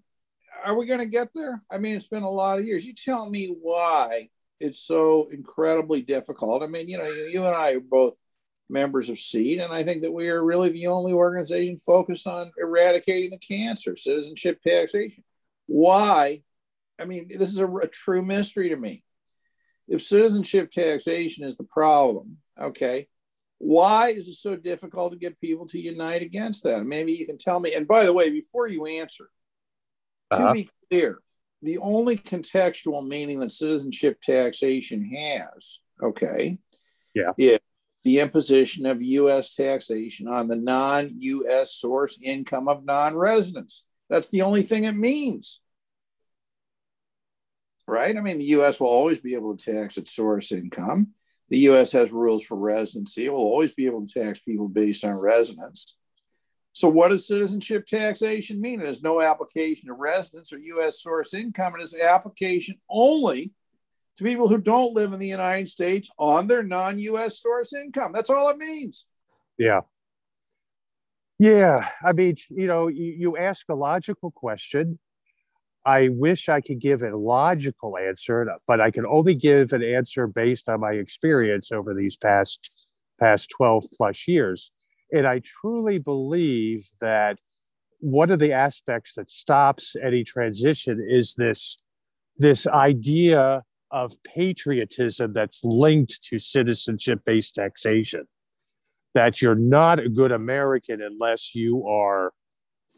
[0.65, 1.61] are we going to get there?
[1.71, 2.85] I mean, it's been a lot of years.
[2.85, 4.29] You tell me why
[4.59, 6.63] it's so incredibly difficult.
[6.63, 8.15] I mean, you know, you, you and I are both
[8.69, 9.59] members of SEAT.
[9.59, 13.95] And I think that we are really the only organization focused on eradicating the cancer,
[13.95, 15.23] citizenship taxation.
[15.67, 16.41] Why?
[16.99, 19.03] I mean, this is a, a true mystery to me.
[19.87, 23.07] If citizenship taxation is the problem, okay,
[23.57, 26.85] why is it so difficult to get people to unite against that?
[26.85, 27.73] Maybe you can tell me.
[27.73, 29.29] And by the way, before you answer,
[30.31, 30.47] uh-huh.
[30.47, 31.19] to be clear,
[31.61, 36.57] the only contextual meaning that citizenship taxation has, okay,
[37.13, 37.59] yeah, is
[38.03, 39.55] the imposition of U.S.
[39.55, 41.75] taxation on the non U.S.
[41.75, 43.85] source income of non residents.
[44.09, 45.61] That's the only thing it means.
[47.87, 48.15] Right?
[48.15, 48.79] I mean, the U.S.
[48.79, 51.09] will always be able to tax its source income.
[51.49, 51.91] The U.S.
[51.93, 53.25] has rules for residency.
[53.25, 55.95] It will always be able to tax people based on residence.
[56.73, 58.79] So, what does citizenship taxation mean?
[58.79, 61.01] There's no application of residence or U.S.
[61.01, 61.73] source income.
[61.77, 63.51] It is application only
[64.17, 68.11] to people who don't live in the United States on their non US source income.
[68.13, 69.05] That's all it means.
[69.57, 69.81] Yeah.
[71.39, 71.87] Yeah.
[72.05, 74.99] I mean, you know, you, you ask a logical question.
[75.85, 80.27] I wish I could give a logical answer, but I can only give an answer
[80.27, 82.85] based on my experience over these past
[83.19, 84.71] past 12 plus years.
[85.11, 87.37] And I truly believe that
[87.99, 91.83] one of the aspects that stops any transition is this
[92.37, 98.27] this idea of patriotism that's linked to citizenship based taxation.
[99.13, 102.33] That you're not a good American unless you are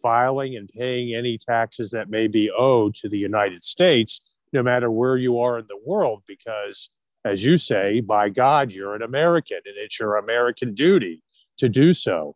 [0.02, 4.90] filing and paying any taxes that may be owed to the United States, no matter
[4.90, 6.90] where you are in the world, because
[7.26, 11.22] as you say, by God, you're an American and it's your American duty
[11.58, 12.36] to do so.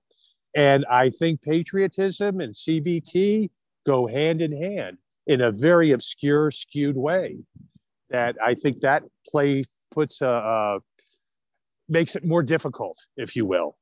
[0.56, 3.52] And I think patriotism and CBT
[3.86, 7.38] go hand in hand in a very obscure, skewed way
[8.10, 10.80] that I think that play puts a, a
[11.88, 13.78] makes it more difficult, if you will.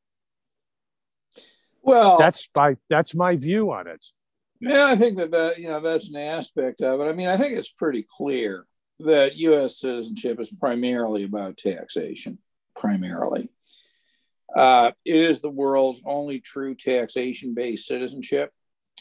[1.82, 4.06] Well, that's my that's my view on it.
[4.60, 7.06] Yeah, I think that that you know that's an aspect of it.
[7.06, 8.66] I mean, I think it's pretty clear
[9.00, 9.80] that U.S.
[9.80, 12.40] citizenship is primarily about taxation.
[12.76, 13.50] Primarily,
[14.56, 18.52] uh, it is the world's only true taxation-based citizenship.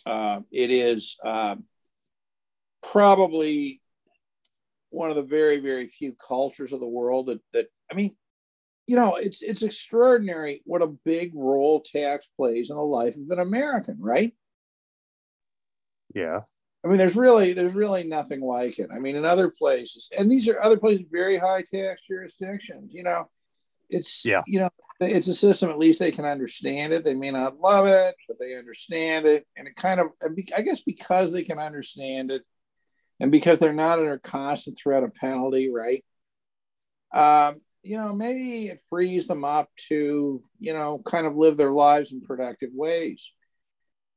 [0.04, 1.56] Uh, it is uh,
[2.82, 3.80] probably
[4.96, 8.16] one of the very very few cultures of the world that that I mean,
[8.86, 13.30] you know, it's it's extraordinary what a big role tax plays in the life of
[13.30, 14.32] an American, right?
[16.14, 16.40] Yeah.
[16.84, 18.90] I mean, there's really there's really nothing like it.
[18.94, 22.92] I mean, in other places, and these are other places very high tax jurisdictions.
[22.94, 23.28] You know,
[23.90, 24.42] it's yeah.
[24.46, 24.68] you know
[25.00, 27.04] it's a system at least they can understand it.
[27.04, 30.08] They may not love it, but they understand it, and it kind of
[30.56, 32.44] I guess because they can understand it,
[33.20, 36.04] and because they're not under constant threat of penalty, right?
[37.12, 41.72] Um, you know, maybe it frees them up to, you know, kind of live their
[41.72, 43.32] lives in productive ways.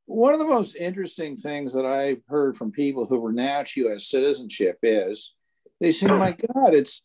[0.06, 4.10] One of the most interesting things that I've heard from people who renounce U.S.
[4.10, 5.36] citizenship is
[5.80, 7.04] they say, "My God, it's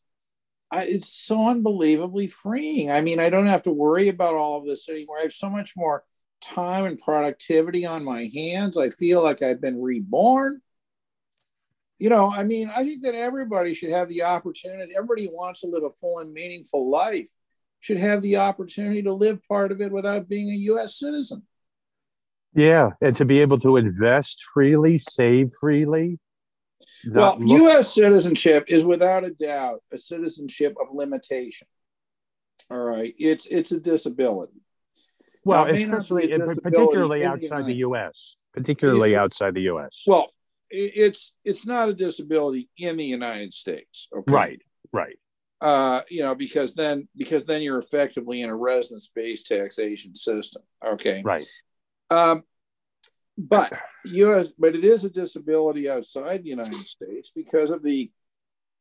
[0.71, 2.91] I, it's so unbelievably freeing.
[2.91, 5.19] I mean, I don't have to worry about all of this anymore.
[5.19, 6.03] I have so much more
[6.43, 8.77] time and productivity on my hands.
[8.77, 10.63] I feel like I've been reborn
[11.99, 14.95] you know, I mean, I think that everybody should have the opportunity.
[14.97, 17.29] Everybody who wants to live a full and meaningful life
[17.81, 20.99] should have the opportunity to live part of it without being a U.S.
[20.99, 21.43] citizen.
[22.55, 26.19] Yeah, and to be able to invest freely, save freely.
[27.07, 27.93] Well, look- U.S.
[27.95, 31.69] citizenship is without a doubt a citizenship of limitation.
[32.71, 34.61] All right, it's it's a disability.
[35.45, 36.29] Well, now, especially
[36.63, 38.37] particularly outside the U.S.
[38.55, 40.05] Particularly outside the U.S.
[40.07, 40.31] Well,
[40.75, 44.09] it's it's not a disability in the United States.
[44.17, 44.33] Okay?
[44.33, 45.17] Right, right.
[45.61, 50.63] Uh, you know, because then because then you're effectively in a residence-based taxation system.
[50.85, 51.23] Okay.
[51.25, 51.45] Right.
[52.11, 52.43] Um,
[53.39, 53.73] but
[54.05, 54.51] U.S.
[54.59, 58.11] but it is a disability outside the United States because of the,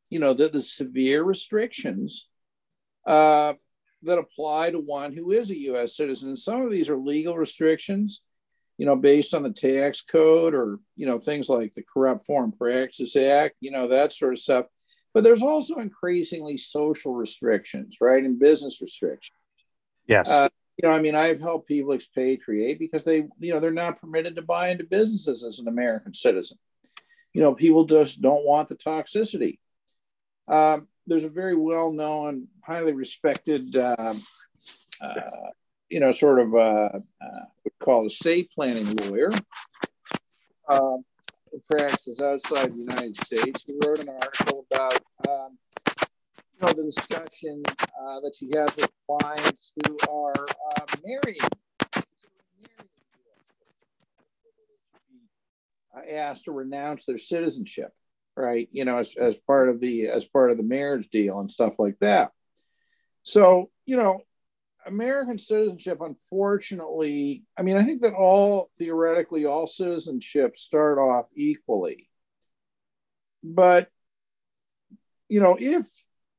[0.10, 2.28] you know, the, the severe restrictions
[3.06, 3.54] uh,
[4.02, 5.96] that apply to one who is a U.S.
[5.96, 6.30] citizen.
[6.30, 8.22] And some of these are legal restrictions
[8.78, 12.52] you know, based on the tax code or, you know, things like the Corrupt Foreign
[12.52, 14.66] Practices Act, you know, that sort of stuff.
[15.14, 18.24] But there's also increasingly social restrictions, right?
[18.24, 19.38] And business restrictions.
[20.08, 20.30] Yes.
[20.30, 20.48] Uh,
[20.82, 24.36] you know, I mean, I've helped people expatriate because they, you know, they're not permitted
[24.36, 26.58] to buy into businesses as an American citizen.
[27.34, 29.60] You know, people just don't want the toxicity.
[30.48, 34.16] Um, there's a very well known, highly respected uh,
[35.02, 35.30] uh,
[35.94, 38.10] you know, sort of uh, uh, what call a
[38.56, 39.30] planning lawyer.
[40.68, 40.98] Uh,
[41.52, 43.68] who practices outside the United States.
[43.68, 48.90] He wrote an article about, um, you know, the discussion uh, that she has with
[49.06, 50.96] clients who are uh,
[56.12, 57.92] asked to renounce their citizenship
[58.36, 61.52] right you know as, as part of the as part of the marriage deal and
[61.52, 62.32] stuff like that
[63.22, 64.20] so you know
[64.86, 72.10] American citizenship, unfortunately, I mean, I think that all theoretically all citizenships start off equally.
[73.44, 73.90] But
[75.30, 75.88] you know, if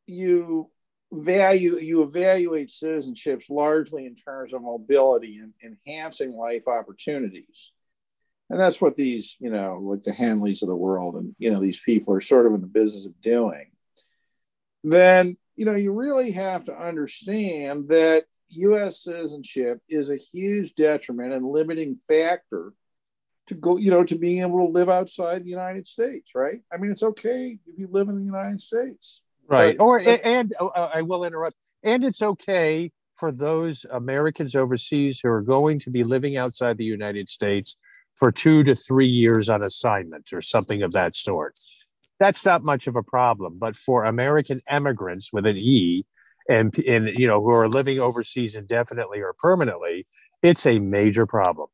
[0.07, 0.71] you
[1.13, 7.73] value you evaluate citizenships largely in terms of mobility and enhancing life opportunities.
[8.51, 11.61] And that's what these, you know, like the Henleys of the world and you know,
[11.61, 13.71] these people are sort of in the business of doing.
[14.83, 18.25] Then you know, you really have to understand that
[18.57, 19.03] U.S.
[19.03, 22.73] citizenship is a huge detriment and limiting factor
[23.47, 26.61] to go, you know, to being able to live outside the United States, right?
[26.73, 29.77] I mean, it's okay if you live in the United States, Right.
[29.77, 31.57] But, or and, and uh, I will interrupt.
[31.83, 36.85] And it's okay for those Americans overseas who are going to be living outside the
[36.85, 37.77] United States
[38.17, 41.59] for two to three years on assignment or something of that sort.
[42.19, 43.59] That's not much of a problem.
[43.59, 46.05] But for American emigrants with an E
[46.49, 50.07] and, and you know who are living overseas indefinitely or permanently,
[50.43, 51.69] it's a major problem.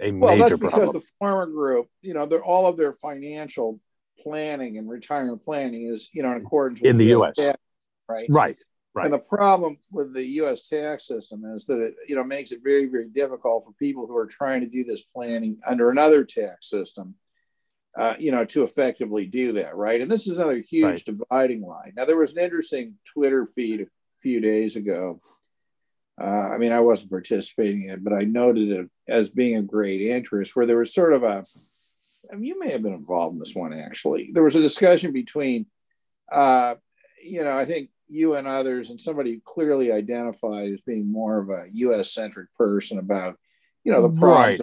[0.00, 0.92] A well, major that's because problem.
[0.94, 3.80] the farmer group, you know, they're all of their financial
[4.22, 7.34] planning and retirement planning is, you know, in accordance with in the U.S.
[7.36, 7.58] Tax,
[8.08, 8.26] right?
[8.28, 8.56] Right.
[8.92, 9.04] Right.
[9.04, 10.68] And the problem with the U.S.
[10.68, 14.16] tax system is that it, you know, makes it very, very difficult for people who
[14.16, 17.14] are trying to do this planning under another tax system,
[17.96, 20.00] uh, you know, to effectively do that, right?
[20.00, 21.04] And this is another huge right.
[21.04, 21.92] dividing line.
[21.96, 23.86] Now, there was an interesting Twitter feed a
[24.20, 25.20] few days ago.
[26.20, 29.66] Uh, I mean, I wasn't participating in it, but I noted it as being of
[29.66, 31.44] great interest, where there was sort of a,
[32.30, 34.30] I mean, you may have been involved in this one actually.
[34.32, 35.66] There was a discussion between,
[36.30, 36.74] uh,
[37.24, 41.48] you know, I think you and others, and somebody clearly identified as being more of
[41.48, 42.12] a U.S.
[42.12, 43.38] centric person about,
[43.84, 44.58] you know, the problems.
[44.58, 44.60] Right.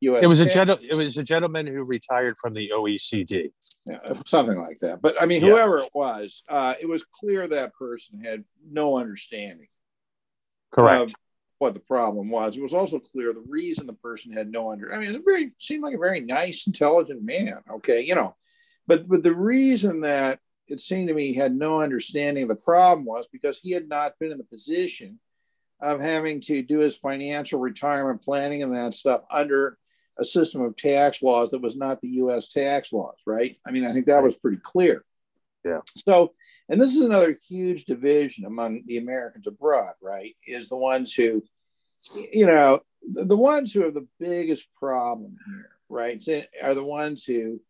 [0.00, 3.50] US it was a gen- it was a gentleman who retired from the OECD.
[3.88, 5.02] Yeah, something like that.
[5.02, 5.50] But I mean, yeah.
[5.50, 9.68] whoever it was, uh, it was clear that person had no understanding.
[10.70, 11.14] Correct.
[11.58, 12.56] what the problem was.
[12.56, 14.94] It was also clear the reason the person had no under.
[14.94, 17.60] I mean, it very seemed like a very nice, intelligent man.
[17.70, 18.36] Okay, you know,
[18.86, 22.54] but but the reason that it seemed to me he had no understanding of the
[22.54, 25.18] problem was because he had not been in the position
[25.80, 29.78] of having to do his financial retirement planning and that stuff under
[30.18, 33.56] a system of tax laws that was not the US tax laws, right?
[33.66, 35.04] I mean, I think that was pretty clear.
[35.64, 35.80] Yeah.
[36.06, 36.32] So,
[36.68, 40.36] and this is another huge division among the Americans abroad, right?
[40.46, 41.42] Is the ones who,
[42.32, 46.24] you know, the, the ones who have the biggest problem here, right,
[46.62, 47.60] are the ones who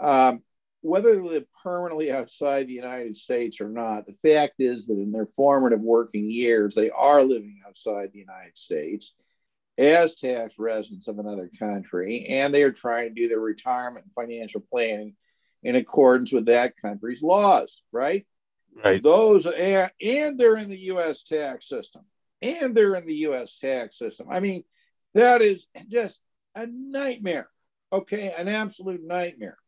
[0.00, 0.42] um,
[0.82, 5.12] whether they live permanently outside the United States or not, the fact is that in
[5.12, 9.14] their formative working years, they are living outside the United States
[9.78, 14.14] as tax residents of another country, and they are trying to do their retirement and
[14.14, 15.14] financial planning
[15.62, 18.26] in accordance with that country's laws, right?
[18.84, 19.02] Right.
[19.02, 21.22] Those and, and they're in the U.S.
[21.22, 22.02] tax system,
[22.40, 23.58] and they're in the U.S.
[23.58, 24.28] tax system.
[24.30, 24.64] I mean,
[25.14, 26.20] that is just
[26.54, 27.48] a nightmare.
[27.92, 29.58] Okay, an absolute nightmare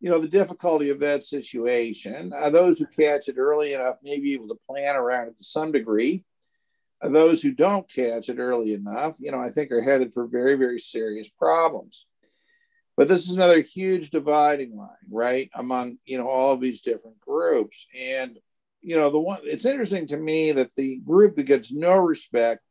[0.00, 4.18] you know the difficulty of that situation uh, those who catch it early enough may
[4.18, 6.24] be able to plan around it to some degree
[7.02, 10.54] those who don't catch it early enough you know i think are headed for very
[10.54, 12.06] very serious problems
[12.96, 17.20] but this is another huge dividing line right among you know all of these different
[17.20, 18.38] groups and
[18.80, 22.62] you know the one it's interesting to me that the group that gets no respect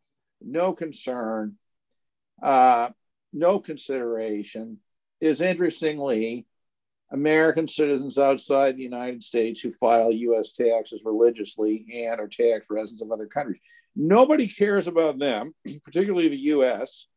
[0.41, 1.55] no concern
[2.41, 2.89] uh,
[3.33, 4.77] no consideration
[5.21, 6.45] is interestingly
[7.11, 13.01] American citizens outside the United States who file US taxes religiously and are tax residents
[13.01, 13.59] of other countries.
[13.95, 15.53] Nobody cares about them,
[15.83, 17.07] particularly the US,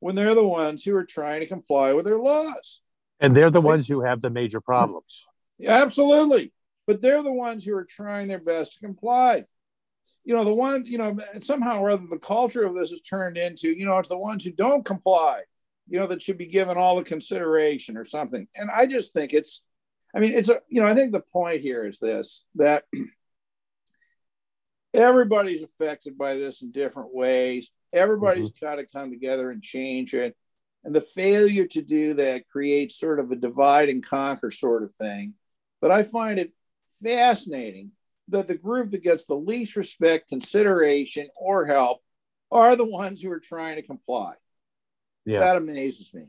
[0.00, 2.80] when they're the ones who are trying to comply with their laws.
[3.20, 5.26] And they're the ones who have the major problems.
[5.66, 6.52] Absolutely.
[6.86, 9.42] But they're the ones who are trying their best to comply.
[10.24, 13.38] You know, the one, you know, somehow or other, the culture of this has turned
[13.38, 15.42] into, you know, it's the ones who don't comply
[15.88, 18.48] you know, that should be given all the consideration or something.
[18.56, 19.62] And I just think it's,
[20.14, 22.84] I mean, it's a, you know, I think the point here is this that
[24.96, 27.70] everybody's affected by this in different ways.
[27.92, 28.64] Everybody's mm-hmm.
[28.64, 30.36] got to come together and change it.
[30.84, 34.94] And the failure to do that creates sort of a divide and conquer sort of
[34.94, 35.34] thing.
[35.80, 36.52] But I find it
[37.02, 37.90] fascinating
[38.28, 42.00] that the group that gets the least respect, consideration, or help
[42.50, 44.34] are the ones who are trying to comply.
[45.24, 45.40] Yeah.
[45.40, 46.26] That amazes me.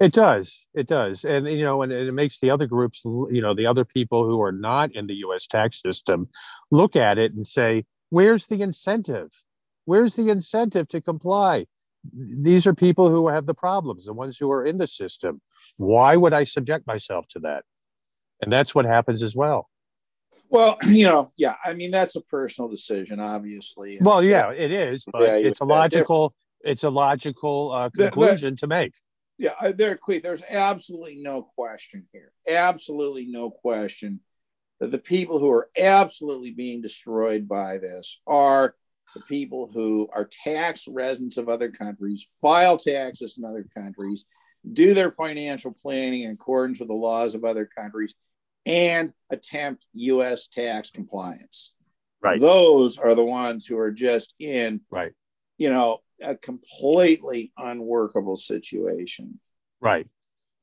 [0.00, 0.66] It does.
[0.74, 1.24] It does.
[1.24, 4.24] And, you know, and, and, it makes the other groups, you know, the other people
[4.24, 6.28] who are not in the US tax system
[6.70, 9.30] look at it and say, where's the incentive?
[9.84, 11.66] Where's the incentive to comply?
[12.12, 15.40] These are people who have the problems, the ones who are in the system.
[15.76, 17.64] Why would I subject myself to that?
[18.42, 19.70] And that's what happens as well.
[20.50, 23.98] Well, you know, yeah, I mean, that's a personal decision, obviously.
[24.00, 26.34] Well, yeah, it is, but yeah, it's a logical
[26.64, 28.92] it's a logical uh, conclusion to make.
[29.38, 32.32] Yeah, uh, there, There's absolutely no question here.
[32.48, 34.20] Absolutely no question
[34.80, 38.74] that the people who are absolutely being destroyed by this are
[39.14, 44.24] the people who are tax residents of other countries, file taxes in other countries,
[44.72, 48.14] do their financial planning in accordance with the laws of other countries,
[48.66, 50.48] and attempt U.S.
[50.48, 51.72] tax compliance.
[52.22, 52.40] Right.
[52.40, 55.12] Those are the ones who are just in, right.
[55.58, 59.40] you know, a completely unworkable situation.
[59.80, 60.06] Right.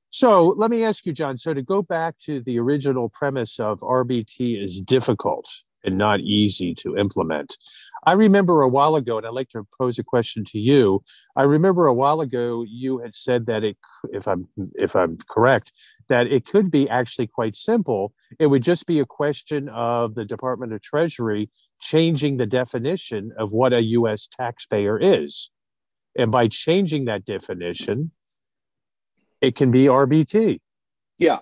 [0.10, 1.38] So let me ask you, John.
[1.38, 5.48] So to go back to the original premise of RBT is difficult
[5.84, 7.58] and not easy to implement.
[8.04, 11.04] I remember a while ago, and I'd like to pose a question to you.
[11.36, 13.78] I remember a while ago you had said that it,
[14.12, 15.72] if I'm if I'm correct,
[16.10, 18.14] that it could be actually quite simple.
[18.40, 21.50] It would just be a question of the Department of Treasury
[21.82, 24.28] changing the definition of what a U.S.
[24.32, 25.52] taxpayer is,
[26.18, 28.12] and by changing that definition,
[29.42, 30.60] it can be RBT.
[31.18, 31.40] Yeah.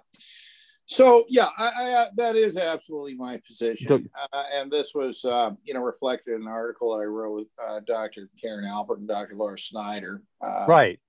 [0.86, 5.76] So yeah, I, I, that is absolutely my position, uh, and this was uh, you
[5.76, 8.28] know reflected in an article that I wrote with uh, Dr.
[8.42, 9.36] Karen Alpert and Dr.
[9.36, 10.24] Laura Snyder.
[10.44, 11.00] Uh, right.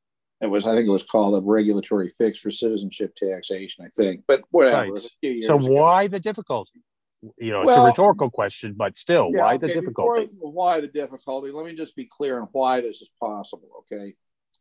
[0.42, 3.82] It was I think it was called a regulatory fix for citizenship taxation.
[3.82, 4.92] I think, but whatever.
[5.22, 5.44] Right.
[5.44, 6.82] So why the difficulty?
[7.38, 10.26] You know, it's a rhetorical question, but still, yeah, why okay, the difficulty?
[10.26, 11.50] Before, why the difficulty?
[11.50, 13.84] Let me just be clear on why this is possible.
[13.92, 14.14] Okay,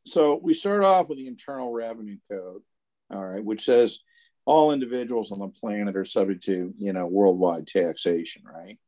[0.06, 2.62] so we start off with the Internal Revenue Code,
[3.12, 4.00] all right, which says
[4.46, 8.80] all individuals on the planet are subject to, you know, worldwide taxation, right?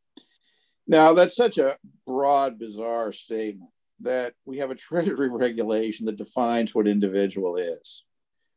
[0.87, 3.69] Now, that's such a broad, bizarre statement
[4.01, 8.03] that we have a treasury regulation that defines what individual is,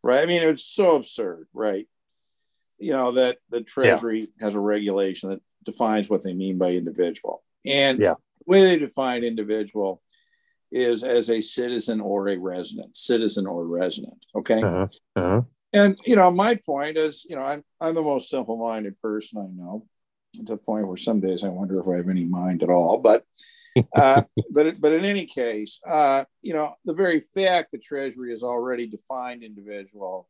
[0.03, 0.23] right?
[0.23, 1.87] I mean, it's so absurd, right?
[2.79, 4.47] You know, that the treasury yeah.
[4.47, 7.43] has a regulation that defines what they mean by individual.
[7.64, 8.14] And yeah.
[8.39, 10.03] the way they define individual
[10.70, 14.25] is as a citizen or a resident, citizen or resident.
[14.35, 14.61] Okay.
[14.62, 14.89] Uh-huh.
[15.16, 15.43] Uh-huh.
[15.72, 19.61] And you know, my point is, you know, I'm I'm the most simple-minded person I
[19.61, 19.87] know,
[20.35, 22.99] to the point where some days I wonder if I have any mind at all.
[22.99, 23.25] But
[23.97, 28.43] uh, but but in any case, uh, you know, the very fact that Treasury has
[28.43, 30.29] already defined individual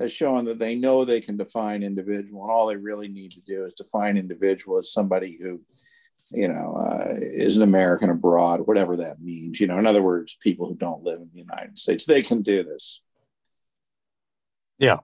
[0.00, 3.40] has shown that they know they can define individual, and all they really need to
[3.40, 5.58] do is define individual as somebody who,
[6.32, 9.60] you know, uh, is an American abroad, whatever that means.
[9.60, 12.42] You know, in other words, people who don't live in the United States, they can
[12.42, 13.02] do this.
[14.78, 14.98] Yeah.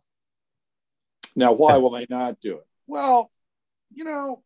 [1.36, 2.66] Now, why will they not do it?
[2.86, 3.30] Well,
[3.92, 4.42] you know.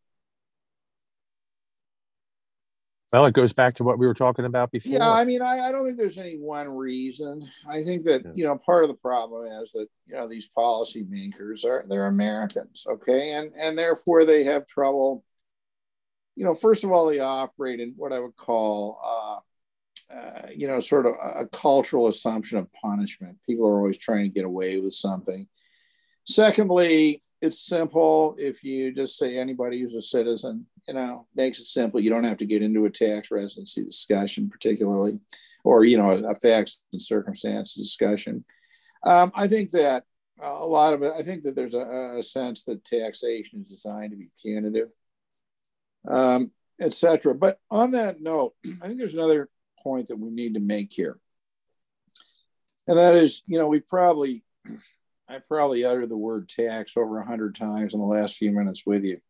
[3.13, 4.93] Well, it goes back to what we were talking about before.
[4.93, 7.47] Yeah, I mean, I, I don't think there's any one reason.
[7.69, 8.31] I think that yeah.
[8.33, 12.07] you know part of the problem is that you know these policy makers are they're
[12.07, 15.23] Americans, okay, and and therefore they have trouble.
[16.35, 19.39] You know, first of all, they operate in what I would call uh,
[20.13, 23.37] uh, you know, sort of a, a cultural assumption of punishment.
[23.45, 25.47] People are always trying to get away with something.
[26.25, 28.35] Secondly, it's simple.
[28.37, 31.99] If you just say anybody who's a citizen, you know, makes it simple.
[31.99, 35.19] You don't have to get into a tax residency discussion, particularly,
[35.63, 38.43] or you know, a facts and circumstances discussion.
[39.05, 40.03] Um, I think that
[40.41, 41.13] a lot of it.
[41.17, 44.89] I think that there's a, a sense that taxation is designed to be punitive,
[46.07, 47.35] um, etc.
[47.35, 49.49] But on that note, I think there's another
[49.83, 51.19] point that we need to make here.
[52.87, 54.43] And that is, you know, we probably,
[55.29, 58.85] I probably uttered the word tax over a hundred times in the last few minutes
[58.85, 59.21] with you.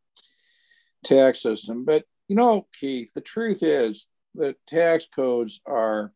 [1.04, 1.86] Tax system.
[1.86, 6.14] But, you know, Keith, the truth is that tax codes are,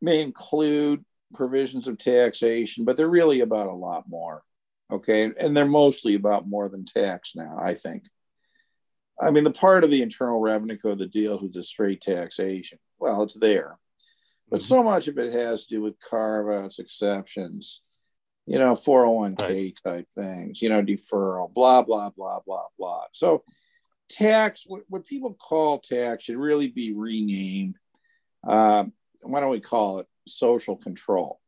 [0.00, 1.04] may include
[1.34, 4.42] provisions of taxation, but they're really about a lot more.
[4.90, 5.32] Okay.
[5.38, 8.04] And they're mostly about more than tax now, I think.
[9.20, 12.78] I mean, the part of the Internal Revenue Code that deals with the straight taxation,
[12.98, 13.78] well, it's there.
[14.50, 14.66] But mm-hmm.
[14.66, 17.80] so much of it has to do with carve outs, exceptions,
[18.46, 19.80] you know, 401k right.
[19.84, 23.04] type things, you know, deferral, blah, blah, blah, blah, blah.
[23.12, 23.44] So,
[24.12, 27.76] tax, what, what people call tax should really be renamed.
[28.46, 28.84] Uh,
[29.22, 31.40] why don't we call it social control?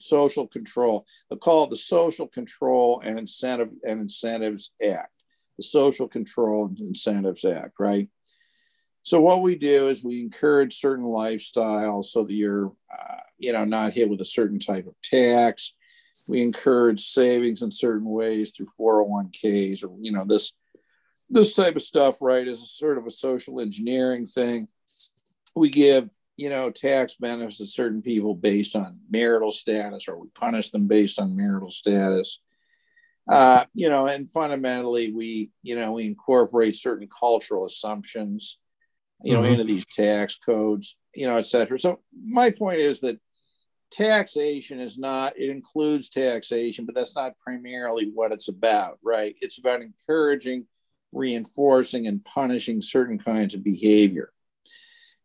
[0.00, 1.06] Social control.
[1.28, 5.10] They'll call it the Social Control and Incentive and Incentives Act
[5.58, 8.08] the Social Control and Incentives Act, right?
[9.02, 13.64] So what we do is we encourage certain lifestyles so that you're, uh, you know,
[13.64, 15.74] not hit with a certain type of tax.
[16.28, 20.52] We encourage savings in certain ways through 401ks or, you know, this
[21.30, 24.68] this type of stuff, right, is a sort of a social engineering thing.
[25.54, 30.28] We give, you know, tax benefits to certain people based on marital status, or we
[30.34, 32.40] punish them based on marital status.
[33.28, 38.58] Uh, you know, and fundamentally, we, you know, we incorporate certain cultural assumptions,
[39.22, 39.52] you know, mm-hmm.
[39.52, 41.78] into these tax codes, you know, et cetera.
[41.78, 43.20] So my point is that
[43.90, 49.34] taxation is not, it includes taxation, but that's not primarily what it's about, right?
[49.40, 50.66] It's about encouraging,
[51.12, 54.30] reinforcing, and punishing certain kinds of behavior.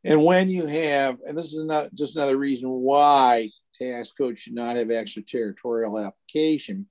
[0.05, 4.53] And when you have, and this is not just another reason why tax code should
[4.53, 6.87] not have extraterritorial application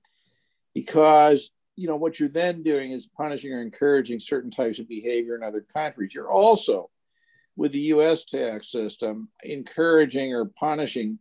[0.73, 5.35] because you know what you're then doing is punishing or encouraging certain types of behavior
[5.35, 6.89] in other countries you're also
[7.55, 11.17] with the us tax system encouraging or punishing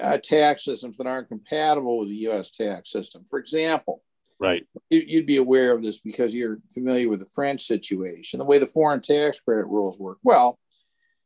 [0.00, 2.50] uh, tax systems that aren't compatible with the U.S.
[2.50, 3.24] tax system.
[3.28, 4.02] For example,
[4.40, 8.58] right, you'd be aware of this because you're familiar with the French situation, the way
[8.58, 10.18] the foreign tax credit rules work.
[10.22, 10.58] Well,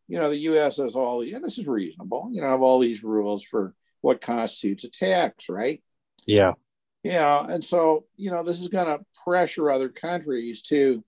[0.09, 0.77] you know, the U.S.
[0.77, 2.29] has all, and this is reasonable.
[2.33, 5.83] You know, have all these rules for what constitutes a tax, right?
[6.27, 6.53] Yeah.
[7.03, 11.05] You know, and so you know, this is going to pressure other countries to,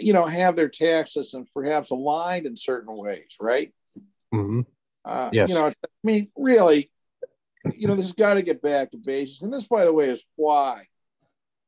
[0.00, 3.72] you know, have their tax systems perhaps aligned in certain ways, right?
[4.34, 4.60] Mm-hmm.
[5.04, 5.48] Uh, yes.
[5.48, 5.72] You know, I
[6.04, 6.90] mean, really,
[7.74, 9.42] you know, this has got to get back to basics.
[9.42, 10.86] And this, by the way, is why,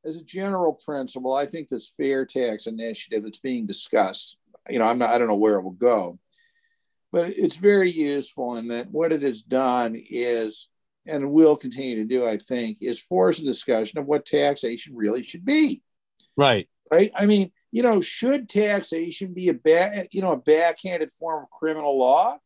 [0.05, 4.37] as a general principle, I think this fair tax initiative that's being discussed,
[4.69, 6.19] you know, I'm not, I don't know where it will go,
[7.11, 10.67] but it's very useful in that what it has done is,
[11.07, 15.23] and will continue to do, I think, is force a discussion of what taxation really
[15.23, 15.81] should be.
[16.37, 16.69] Right.
[16.91, 17.11] Right.
[17.15, 21.49] I mean, you know, should taxation be a back, you know, a backhanded form of
[21.49, 22.37] criminal law?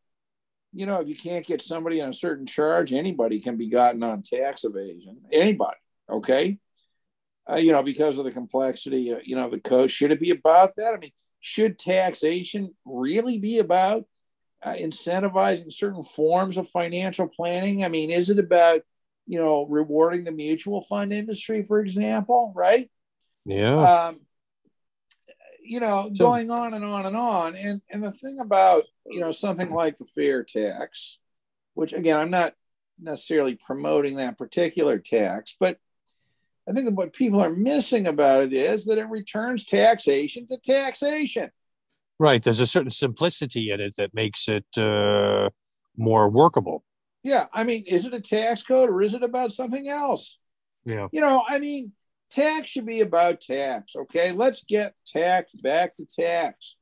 [0.76, 4.02] you know, if you can't get somebody on a certain charge, anybody can be gotten
[4.02, 5.16] on tax evasion.
[5.32, 5.78] Anybody,
[6.10, 6.58] okay?
[7.48, 9.90] Uh, you know, because of the complexity, uh, you know, the code.
[9.90, 10.94] Should it be about that?
[10.94, 14.04] I mean, should taxation really be about
[14.62, 17.84] uh, incentivizing certain forms of financial planning?
[17.84, 18.80] I mean, is it about,
[19.26, 22.90] you know, rewarding the mutual fund industry, for example, right?
[23.44, 23.76] Yeah.
[23.76, 24.20] Um,
[25.62, 27.56] you know, so, going on and on and on.
[27.56, 31.18] And and the thing about you know something like the fair tax,
[31.74, 32.54] which again I'm not
[33.00, 35.78] necessarily promoting that particular tax, but
[36.68, 41.50] I think what people are missing about it is that it returns taxation to taxation.
[42.18, 42.42] Right.
[42.42, 45.50] There's a certain simplicity in it that makes it uh,
[45.96, 46.82] more workable.
[47.22, 47.46] Yeah.
[47.52, 50.38] I mean, is it a tax code or is it about something else?
[50.84, 51.08] Yeah.
[51.12, 51.92] You know, I mean,
[52.30, 53.94] tax should be about tax.
[53.94, 54.32] Okay.
[54.32, 56.76] Let's get tax back to tax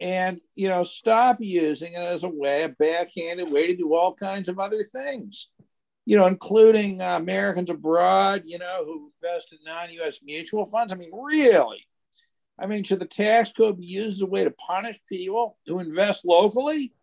[0.00, 4.14] and you know stop using it as a way a backhanded way to do all
[4.14, 5.48] kinds of other things
[6.06, 10.92] you know including uh, americans abroad you know who invest in non-us mutual funds.
[10.92, 11.84] I mean really?
[12.58, 15.80] I mean should the tax code be used as a way to punish people who
[15.80, 16.94] invest locally?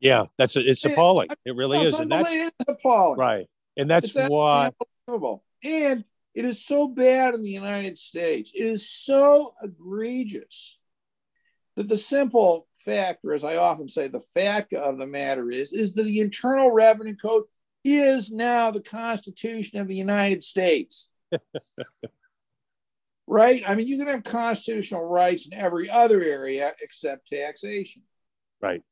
[0.00, 1.28] Yeah that's a, it's appalling.
[1.44, 3.18] It really no, is and that's it's appalling.
[3.18, 4.70] Right and that's why
[5.62, 8.50] and it is so bad in the united states.
[8.54, 10.78] It is so egregious
[11.76, 15.94] that the simple factor, as I often say, the fact of the matter is, is
[15.94, 17.44] that the Internal Revenue Code
[17.84, 21.10] is now the Constitution of the United States.
[23.26, 23.62] right?
[23.66, 28.02] I mean, you can have constitutional rights in every other area except taxation.
[28.60, 28.82] Right.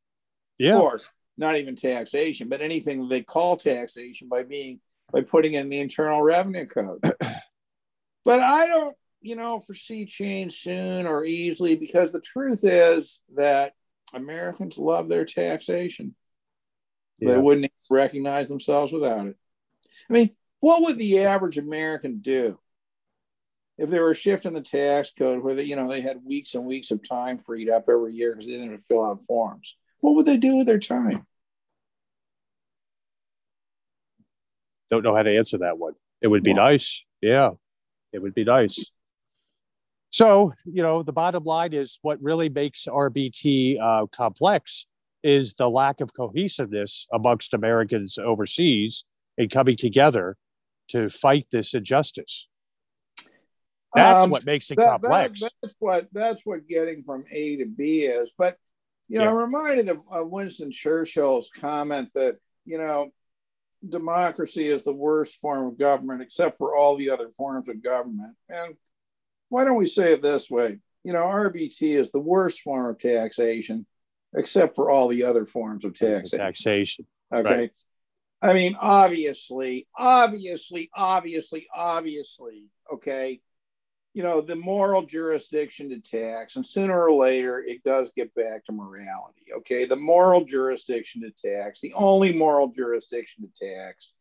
[0.58, 0.74] Yeah.
[0.74, 4.80] Of course, not even taxation, but anything they call taxation by being
[5.12, 7.02] by putting in the Internal Revenue Code.
[8.24, 13.74] but I don't you know, foresee change soon or easily because the truth is that
[14.14, 16.14] Americans love their taxation.
[17.20, 17.32] Yeah.
[17.32, 19.36] They wouldn't recognize themselves without it.
[20.08, 22.58] I mean, what would the average American do
[23.78, 26.24] if there were a shift in the tax code where they, you know, they had
[26.24, 29.04] weeks and weeks of time freed up every year because they didn't have to fill
[29.04, 29.76] out forms?
[30.00, 31.26] What would they do with their time?
[34.90, 35.94] Don't know how to answer that one.
[36.20, 37.04] It would be nice.
[37.22, 37.50] Yeah,
[38.12, 38.90] it would be nice.
[40.10, 44.86] So, you know, the bottom line is what really makes RBT uh, complex
[45.22, 49.04] is the lack of cohesiveness amongst Americans overseas
[49.36, 50.36] in coming together
[50.88, 52.48] to fight this injustice.
[53.94, 55.40] That's um, what makes it that, complex.
[55.40, 58.32] That, that's what that's what getting from A to B is.
[58.36, 58.56] But
[59.08, 59.30] you know, yeah.
[59.30, 63.10] I'm reminded of, of Winston Churchill's comment that you know
[63.86, 68.34] democracy is the worst form of government except for all the other forms of government.
[68.48, 68.76] And
[69.48, 70.78] why don't we say it this way?
[71.02, 73.86] You know, RBT is the worst form of taxation,
[74.34, 76.38] except for all the other forms of taxation.
[76.38, 77.06] Taxation.
[77.32, 77.56] Okay.
[77.56, 77.70] Right.
[78.42, 83.40] I mean, obviously, obviously, obviously, obviously, okay.
[84.12, 88.64] You know, the moral jurisdiction to tax, and sooner or later, it does get back
[88.64, 89.44] to morality.
[89.58, 89.84] Okay.
[89.84, 94.12] The moral jurisdiction to tax, the only moral jurisdiction to tax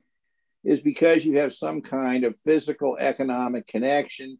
[0.63, 4.37] is because you have some kind of physical economic connection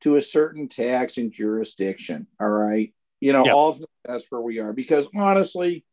[0.00, 2.26] to a certain taxing jurisdiction.
[2.40, 2.92] All right.
[3.22, 3.54] You know, yep.
[3.54, 4.72] ultimately that's where we are.
[4.72, 5.84] Because honestly,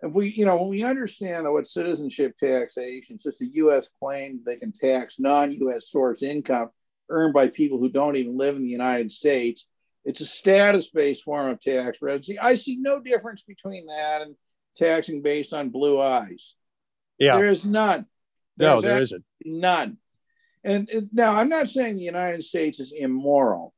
[0.00, 3.90] if we, you know, when we understand that what citizenship taxation is just a U.S.
[4.00, 5.90] claim they can tax non-U.S.
[5.90, 6.70] source income
[7.10, 9.66] earned by people who don't even live in the United States,
[10.04, 12.38] it's a status-based form of tax residency.
[12.38, 14.36] I see no difference between that and
[14.76, 16.54] taxing based on blue eyes.
[17.18, 18.06] Yeah, there is none.
[18.56, 19.98] There's no, there isn't none.
[20.62, 23.74] And now I'm not saying the United States is immoral.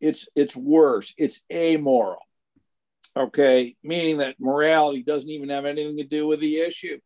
[0.00, 1.12] It's it's worse.
[1.18, 2.27] It's amoral.
[3.16, 6.98] Okay, meaning that morality doesn't even have anything to do with the issue.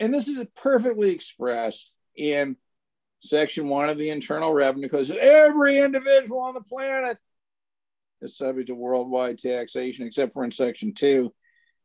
[0.00, 2.56] and this is perfectly expressed in
[3.20, 5.10] section one of the Internal Revenue Code.
[5.10, 7.16] Every individual on the planet
[8.20, 11.32] is subject to worldwide taxation, except for in section two,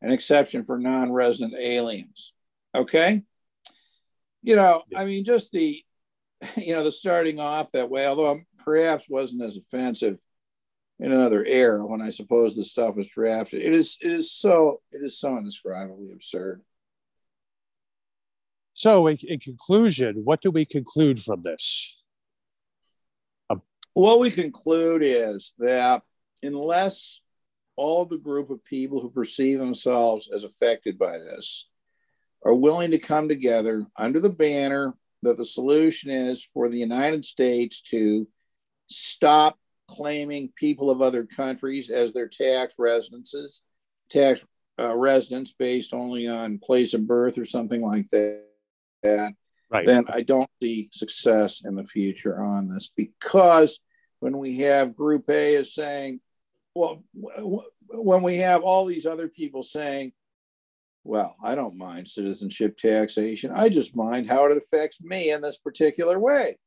[0.02, 2.34] an exception for non resident aliens.
[2.76, 3.24] Okay?
[4.42, 5.84] You know, I mean, just the,
[6.58, 10.20] you know, the starting off that way, although perhaps wasn't as offensive
[11.00, 13.62] in another era when I suppose the stuff was drafted.
[13.62, 16.62] It is, it is so, it is so indescribably absurd.
[18.74, 21.98] So, in, in conclusion, what do we conclude from this?
[23.50, 23.62] Um,
[23.94, 26.02] what we conclude is that
[26.44, 27.20] unless
[27.76, 31.68] all the group of people who perceive themselves as affected by this
[32.44, 34.94] are willing to come together under the banner
[35.24, 38.28] that the solution is for the United States to
[38.88, 39.58] stop
[39.90, 43.64] claiming people of other countries as their tax residences,
[44.10, 44.46] tax
[44.80, 49.34] uh, residents based only on place of birth or something like that,
[49.72, 49.86] right.
[49.86, 53.80] then I don't see success in the future on this because
[54.20, 56.20] when we have Group A is saying,
[56.76, 57.04] well,
[57.90, 60.14] when we have all these other people saying,
[61.04, 63.52] well, I don't mind citizenship taxation.
[63.52, 66.58] I just mind how it affects me in this particular way.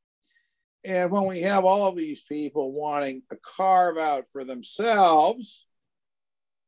[0.85, 5.67] And when we have all of these people wanting a carve out for themselves,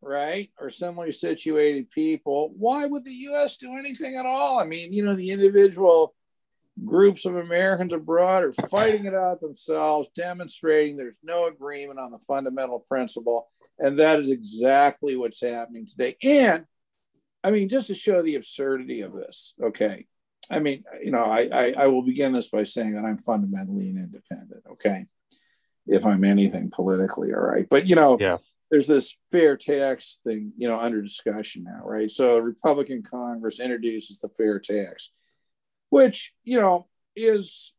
[0.01, 4.61] right, or similarly situated people, why would the US do anything at all?
[4.61, 6.15] I mean, you know, the individual
[6.85, 12.19] groups of Americans abroad are fighting it out themselves, demonstrating there's no agreement on the
[12.27, 13.49] fundamental principle.
[13.79, 16.17] And that is exactly what's happening today.
[16.23, 16.65] And
[17.43, 20.07] I mean, just to show the absurdity of this, okay.
[20.51, 23.89] I mean, you know, I, I, I will begin this by saying that I'm fundamentally
[23.89, 25.07] an independent, okay.
[25.87, 27.67] If I'm anything politically, all right.
[27.69, 28.39] But you know, yeah.
[28.71, 32.11] there's this fair tax thing, you know, under discussion now, right?
[32.11, 35.11] So Republican Congress introduces the fair tax
[35.95, 37.73] which you know is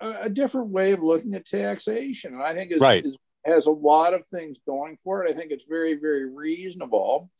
[0.00, 3.04] uh, a different way of looking at taxation, and I think is, right.
[3.04, 5.30] is, has a lot of things going for it.
[5.30, 7.30] I think it's very very reasonable.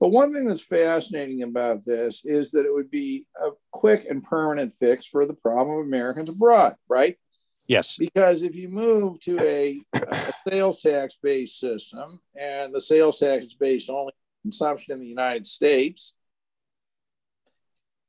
[0.00, 4.24] But one thing that's fascinating about this is that it would be a quick and
[4.24, 7.18] permanent fix for the problem of Americans abroad, right?
[7.68, 7.96] Yes.
[7.98, 13.44] Because if you move to a, a sales tax based system and the sales tax
[13.44, 16.14] is based only on consumption in the United States,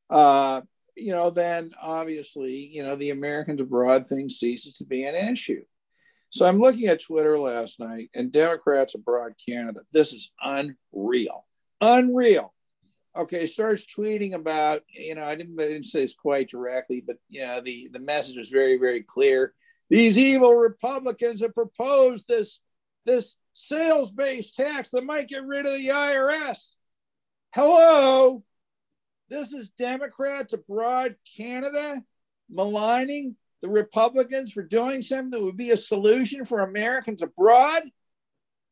[0.10, 0.62] uh,
[0.96, 5.64] you know, then obviously, you know, the Americans abroad thing ceases to be an issue.
[6.30, 9.82] So I'm looking at Twitter last night and Democrats abroad Canada.
[9.92, 11.46] This is unreal.
[11.82, 12.54] Unreal.
[13.16, 17.18] Okay, starts tweeting about, you know, I didn't, I didn't say this quite directly, but
[17.28, 19.54] you know, the, the message is very, very clear.
[19.90, 22.62] These evil Republicans have proposed this,
[23.06, 26.72] this sales-based tax that might get rid of the IRS.
[27.54, 28.46] Hello,
[29.30, 32.02] this is Democrats abroad Canada
[32.50, 37.84] maligning the Republicans for doing something that would be a solution for Americans abroad.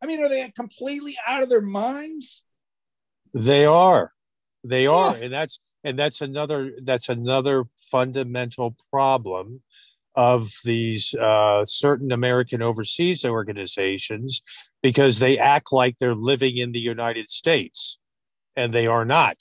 [0.01, 2.43] I mean, are they completely out of their minds?
[3.33, 4.11] They are.
[4.63, 5.15] They are.
[5.15, 9.61] And that's and that's another that's another fundamental problem
[10.15, 14.41] of these uh, certain American overseas organizations
[14.81, 17.99] because they act like they're living in the United States
[18.55, 19.37] and they are not.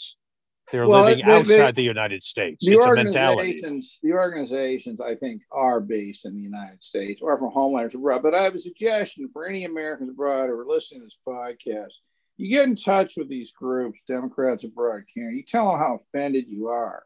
[0.70, 2.64] They're well, living they, outside they, the United States.
[2.64, 7.50] The it's organizations, the organizations, I think, are based in the United States or from
[7.50, 8.22] homelanders abroad.
[8.22, 11.94] But I have a suggestion for any Americans abroad who are listening to this podcast.
[12.38, 15.36] You get in touch with these groups, Democrats abroad, Karen.
[15.36, 17.02] You tell them how offended you are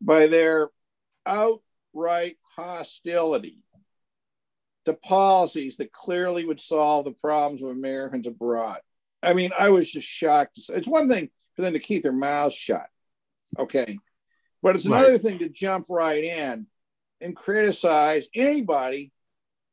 [0.00, 0.70] by their
[1.26, 3.58] outright hostility
[4.86, 8.78] to policies that clearly would solve the problems of Americans abroad.
[9.22, 10.58] I mean, I was just shocked.
[10.70, 12.86] It's one thing for them to keep their mouths shut.
[13.58, 13.98] Okay.
[14.62, 15.20] But it's another right.
[15.20, 16.66] thing to jump right in
[17.20, 19.12] and criticize anybody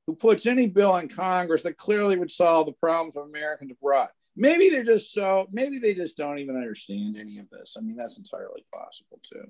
[0.05, 4.09] who puts any bill in Congress that clearly would solve the problems of Americans abroad.
[4.35, 7.75] Maybe they're just so, maybe they just don't even understand any of this.
[7.77, 9.49] I mean, that's entirely possible too.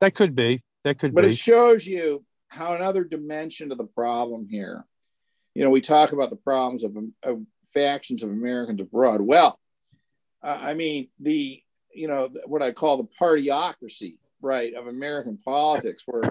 [0.00, 0.62] That could be.
[0.84, 1.14] That could be.
[1.14, 1.30] but be.
[1.30, 4.84] it shows you how another dimension to the problem here.
[5.54, 9.20] You know, we talk about the problems of, of factions of Americans abroad.
[9.20, 9.58] Well,
[10.42, 11.62] uh, I mean, the
[11.94, 16.22] you know what I call the partyocracy, right, of American politics, where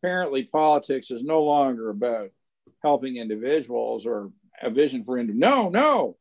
[0.00, 2.30] apparently politics is no longer about
[2.82, 4.30] helping individuals or
[4.62, 5.54] a vision for individuals.
[5.54, 6.16] No, no.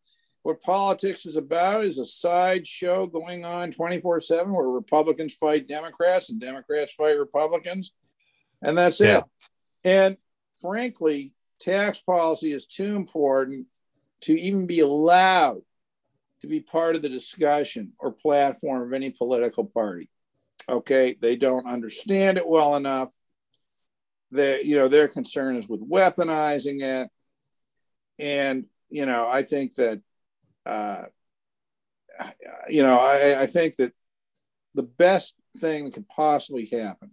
[0.45, 5.67] What politics is about is a side show going on 24 7 where Republicans fight
[5.67, 7.93] Democrats and Democrats fight Republicans.
[8.61, 9.17] And that's yeah.
[9.17, 9.23] it.
[9.83, 10.17] And
[10.61, 13.65] frankly, tax policy is too important
[14.21, 15.63] to even be allowed
[16.41, 20.11] to be part of the discussion or platform of any political party.
[20.69, 23.11] Okay, they don't understand it well enough.
[24.29, 27.09] That you know their concern is with weaponizing it,
[28.19, 30.01] and you know I think that
[30.65, 31.03] uh,
[32.69, 33.93] you know I, I think that
[34.73, 37.11] the best thing that could possibly happen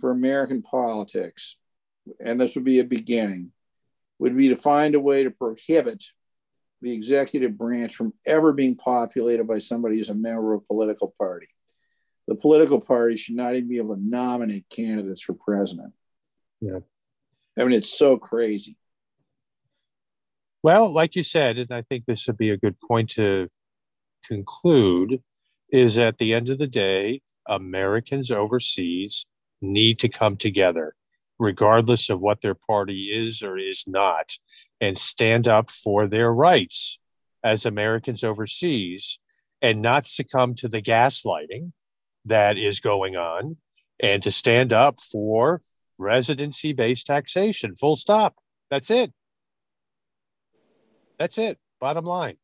[0.00, 1.56] for American politics,
[2.20, 3.52] and this would be a beginning,
[4.18, 6.04] would be to find a way to prohibit
[6.82, 11.14] the executive branch from ever being populated by somebody who's a member of a political
[11.18, 11.48] party.
[12.28, 15.92] The political party should not even be able to nominate candidates for president.
[16.60, 16.80] Yeah.
[17.58, 18.76] I mean, it's so crazy.
[20.66, 23.46] Well, like you said, and I think this would be a good point to
[24.24, 25.22] conclude,
[25.70, 29.26] is at the end of the day, Americans overseas
[29.62, 30.96] need to come together,
[31.38, 34.32] regardless of what their party is or is not,
[34.80, 36.98] and stand up for their rights
[37.44, 39.20] as Americans overseas
[39.62, 41.70] and not succumb to the gaslighting
[42.24, 43.56] that is going on
[44.00, 45.60] and to stand up for
[45.96, 47.76] residency based taxation.
[47.76, 48.34] Full stop.
[48.68, 49.12] That's it.
[51.18, 51.58] That's it.
[51.80, 52.36] Bottom line.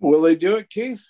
[0.00, 1.06] Will they do it, Keith?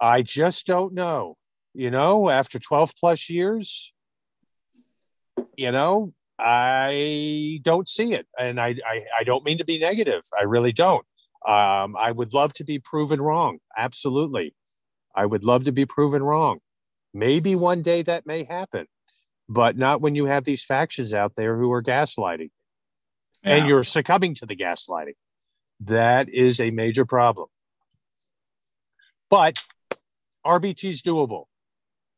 [0.00, 1.36] I just don't know.
[1.72, 3.92] You know, after 12 plus years,
[5.56, 8.26] you know, I don't see it.
[8.38, 10.22] And I, I, I don't mean to be negative.
[10.38, 11.04] I really don't.
[11.46, 13.58] Um, I would love to be proven wrong.
[13.76, 14.54] Absolutely.
[15.14, 16.58] I would love to be proven wrong.
[17.12, 18.86] Maybe one day that may happen,
[19.48, 22.50] but not when you have these factions out there who are gaslighting
[23.44, 23.56] yeah.
[23.56, 25.14] and you're succumbing to the gaslighting.
[25.80, 27.48] That is a major problem.
[29.30, 29.58] But
[30.46, 31.44] RBT is doable.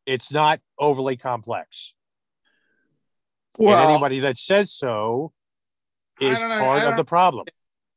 [0.05, 1.95] It's not overly complex.
[3.59, 5.33] Well, and anybody that says so
[6.21, 7.47] is part of the problem.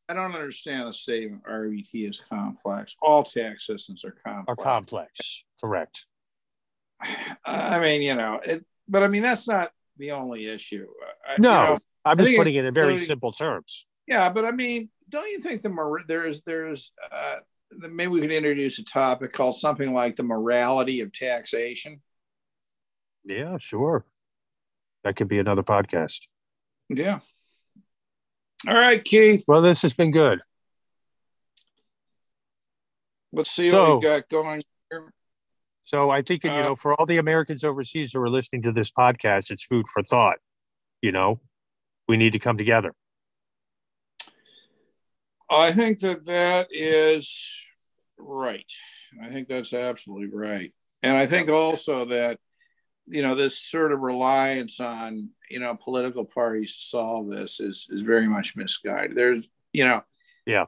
[0.08, 2.96] I don't understand the statement RBT is complex.
[3.02, 4.46] All tax systems are complex.
[4.48, 6.06] Are complex, correct.
[7.46, 10.88] I mean, you know, it, but I mean, that's not the only issue.
[11.38, 13.86] no, you know, I'm just putting it in very simple terms.
[14.08, 17.36] Yeah, but I mean, don't you think the there's there's uh,
[17.72, 22.02] maybe we could introduce a topic called something like the morality of taxation?
[23.24, 24.06] Yeah, sure.
[25.04, 26.22] That could be another podcast.
[26.90, 27.20] Yeah.
[28.68, 29.46] All right, Keith.
[29.48, 30.40] Well, this has been good.
[33.32, 35.14] Let's see so, what we've got going here.
[35.84, 38.72] So I think, uh, you know, for all the Americans overseas who are listening to
[38.72, 40.38] this podcast, it's food for thought.
[41.02, 41.40] You know,
[42.08, 42.94] we need to come together.
[45.50, 47.56] I think that that is
[48.18, 48.72] right.
[49.22, 50.74] I think that's absolutely right.
[51.02, 52.40] And I think also that
[53.08, 57.88] you know this sort of reliance on you know political parties to solve this is
[57.90, 59.18] is very much misguided.
[59.18, 60.04] There's you know.
[60.46, 60.66] Yeah.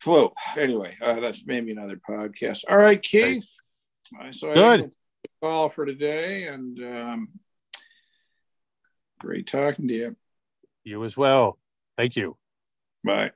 [0.00, 2.62] Flu anyway uh, that's maybe another podcast.
[2.70, 3.50] All right keith.
[4.30, 4.92] So good.
[5.42, 7.28] call for today and um,
[9.18, 10.16] great talking to you.
[10.84, 11.58] You as well.
[11.96, 12.36] Thank you.
[13.04, 13.32] Bye